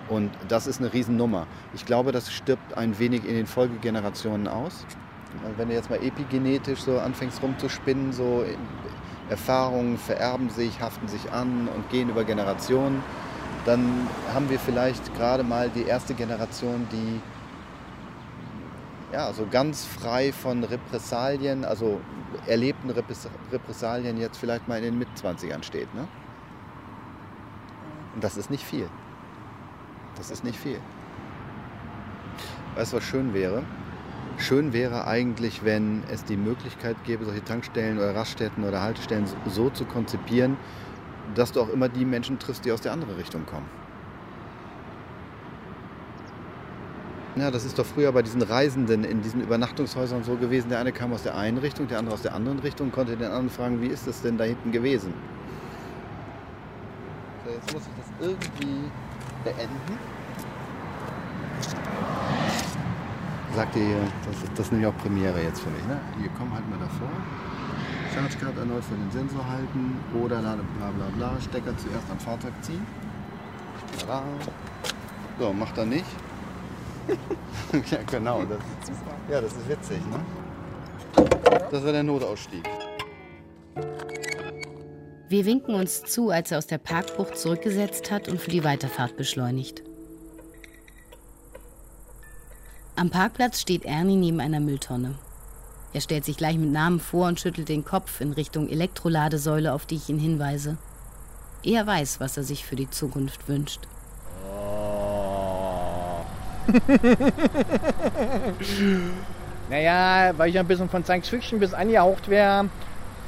[0.09, 1.47] Und das ist eine Riesennummer.
[1.73, 4.85] Ich glaube, das stirbt ein wenig in den Folgegenerationen aus.
[5.55, 8.43] Wenn du jetzt mal epigenetisch so anfängst rumzuspinnen, so
[9.29, 13.03] Erfahrungen vererben sich, haften sich an und gehen über Generationen,
[13.65, 17.21] dann haben wir vielleicht gerade mal die erste Generation, die
[19.11, 21.99] ja, so ganz frei von Repressalien, also
[22.45, 22.89] erlebten
[23.51, 25.93] Repressalien jetzt vielleicht mal in den Mitzwanzigern steht.
[25.95, 26.07] Ne?
[28.13, 28.87] Und das ist nicht viel.
[30.15, 30.79] Das ist nicht viel.
[32.75, 33.63] Weißt du, was schön wäre?
[34.39, 39.69] Schön wäre eigentlich, wenn es die Möglichkeit gäbe, solche Tankstellen oder Raststätten oder Haltestellen so
[39.69, 40.55] zu konzipieren,
[41.35, 43.67] dass du auch immer die Menschen triffst, die aus der anderen Richtung kommen.
[47.35, 50.69] Ja, das ist doch früher bei diesen Reisenden in diesen Übernachtungshäusern so gewesen.
[50.69, 53.17] Der eine kam aus der einen Richtung, der andere aus der anderen Richtung und konnte
[53.17, 55.13] den anderen fragen, wie ist das denn da hinten gewesen?
[57.45, 58.89] So, jetzt muss ich das irgendwie
[59.43, 60.18] beenden.
[63.55, 65.85] Sagt ihr, das ist, das ist nämlich auch Premiere jetzt für mich.
[65.85, 65.99] Ne?
[66.19, 67.09] Hier, komm halt mal davor.
[68.13, 71.41] Chargecard erneut für den Sensor halten oder bla bla bla.
[71.41, 72.85] Stecker zuerst am Fahrzeug ziehen.
[73.99, 74.23] Tada.
[75.39, 76.05] So, macht er nicht.
[77.91, 78.43] ja, genau.
[78.45, 78.59] Das,
[79.29, 81.27] ja, das ist witzig, ne?
[81.71, 82.67] Das war der Notausstieg.
[85.27, 89.15] Wir winken uns zu, als er aus der Parkbucht zurückgesetzt hat und für die Weiterfahrt
[89.15, 89.83] beschleunigt.
[92.99, 95.15] Am Parkplatz steht Ernie neben einer Mülltonne.
[95.93, 99.85] Er stellt sich gleich mit Namen vor und schüttelt den Kopf in Richtung Elektroladesäule, auf
[99.85, 100.75] die ich ihn hinweise.
[101.63, 103.79] Er weiß, was er sich für die Zukunft wünscht.
[109.69, 112.65] naja, weil ich ein bisschen von Science Fiction bis angehaucht wäre,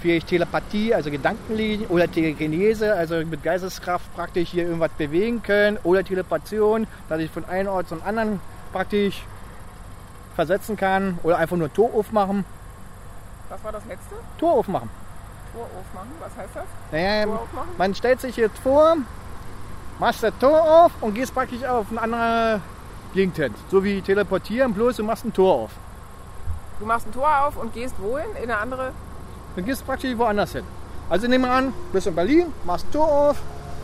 [0.01, 6.03] vielleicht Telepathie, also Gedankenlinien oder Telekinese, also mit Geisteskraft praktisch hier irgendwas bewegen können oder
[6.03, 8.41] Telepation, dass ich von einem Ort zum anderen
[8.73, 9.23] praktisch
[10.35, 12.45] versetzen kann oder einfach nur Tor aufmachen.
[13.49, 14.15] Was war das letzte?
[14.37, 14.89] Tor aufmachen.
[15.53, 16.63] Tor aufmachen, was heißt das?
[16.91, 17.69] Naja, Tor aufmachen?
[17.77, 18.97] man stellt sich jetzt vor,
[19.99, 22.61] machst das Tor auf und gehst praktisch auf eine andere
[23.13, 23.53] Gegend hin.
[23.69, 25.71] So wie teleportieren, bloß du machst ein Tor auf.
[26.79, 28.29] Du machst ein Tor auf und gehst wohin?
[28.37, 28.91] In eine andere?
[29.55, 30.63] Dann gehst du praktisch woanders hin.
[31.09, 33.37] Also nehmen wir an, bist in Berlin, machst ein Tor auf,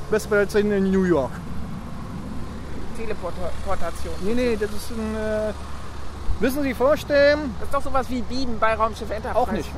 [0.09, 1.31] bist jetzt in New York.
[2.97, 4.13] Teleportation.
[4.21, 5.53] Nee, nee, das ist ein.
[6.39, 7.55] Müssen Sie sich vorstellen.
[7.59, 9.37] Das ist doch sowas wie Beamen bei Raumschiff Enterprise.
[9.37, 9.69] Auch nicht.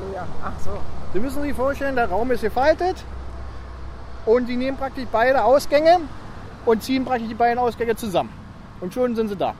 [0.44, 0.70] Ach so.
[1.12, 3.04] Sie müssen sich vorstellen, der Raum ist gefaltet
[4.26, 6.00] und die nehmen praktisch beide Ausgänge
[6.66, 8.30] und ziehen praktisch die beiden Ausgänge zusammen.
[8.80, 9.54] Und schon sind sie da.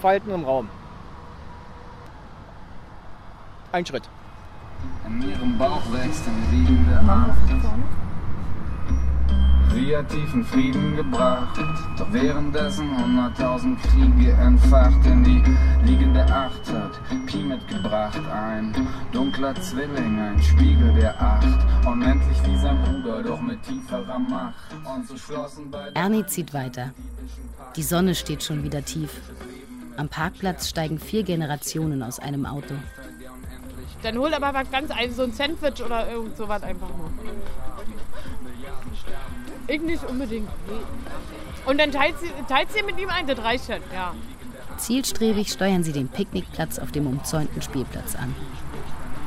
[0.00, 0.68] Falten im Raum.
[3.72, 4.08] Ein Schritt.
[5.06, 8.07] In ihrem Bauch wächst ein liegende Acht.
[9.74, 11.58] Sie hat tiefen Frieden gebracht,
[11.96, 15.04] doch währenddessen hunderttausend Kriege entfacht.
[15.06, 15.42] In die
[15.84, 18.74] liegende Acht hat Pi mitgebracht, ein
[19.12, 21.46] dunkler Zwilling, ein Spiegel der Acht.
[21.86, 24.54] Unendlich wie sein Bruder, doch mit tieferer Macht.
[24.84, 26.92] Und so schlossen beide Ernie zieht weiter.
[27.76, 29.10] Die Sonne steht schon wieder tief.
[29.96, 32.74] Am Parkplatz steigen vier Generationen aus einem Auto.
[34.02, 37.10] Dann hol aber was ganz ein, so ein Sandwich oder irgend sowas einfach nur.
[39.68, 40.48] Ich nicht unbedingt.
[41.66, 44.14] Und dann teilt sie, teilt sie mit ihm ein, das reicht halt, ja.
[44.78, 48.34] Zielstrebig steuern sie den Picknickplatz auf dem umzäunten Spielplatz an.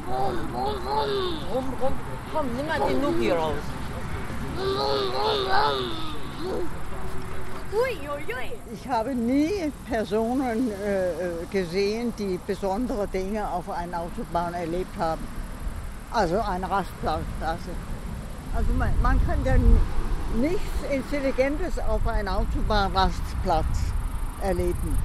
[0.08, 1.10] Rum, rum, rum.
[1.54, 1.94] Rum, rum.
[2.34, 3.54] Komm, nimm mal den Nuki raus.
[8.74, 15.26] Ich habe nie Personen äh, gesehen, die besondere Dinge auf einer Autobahn erlebt haben.
[16.12, 17.22] Also eine Rastplatz.
[17.42, 19.56] Also man, man kann ja
[20.36, 23.66] nichts Intelligentes auf einem Autobahnrastplatz
[24.42, 24.98] erleben.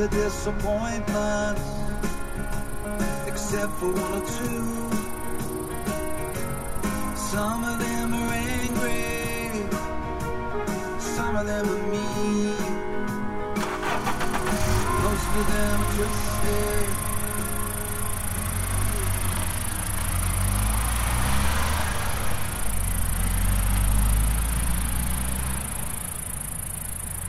[0.00, 0.06] It's
[3.26, 4.87] except for one or two.
[7.38, 9.62] Some of them are angry,
[10.98, 12.56] some of them are mean.
[15.04, 16.88] Most of them are twisted.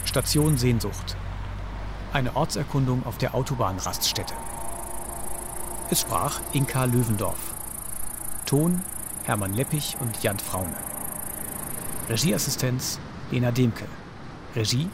[0.05, 1.17] Station Sehnsucht.
[2.13, 4.33] Eine Ortserkundung auf der Autobahnraststätte.
[5.91, 7.53] Es sprach Inka Löwendorf.
[8.47, 8.81] Ton
[9.29, 10.75] Hermann Leppich und Jan Fraune.
[12.09, 12.97] Regieassistenz
[13.29, 13.85] Lena Demke.
[14.55, 14.89] Regie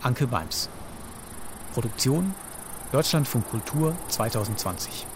[0.00, 0.70] Anke Balms.
[1.74, 2.34] Produktion
[2.92, 5.07] Deutschlandfunk Kultur 2020.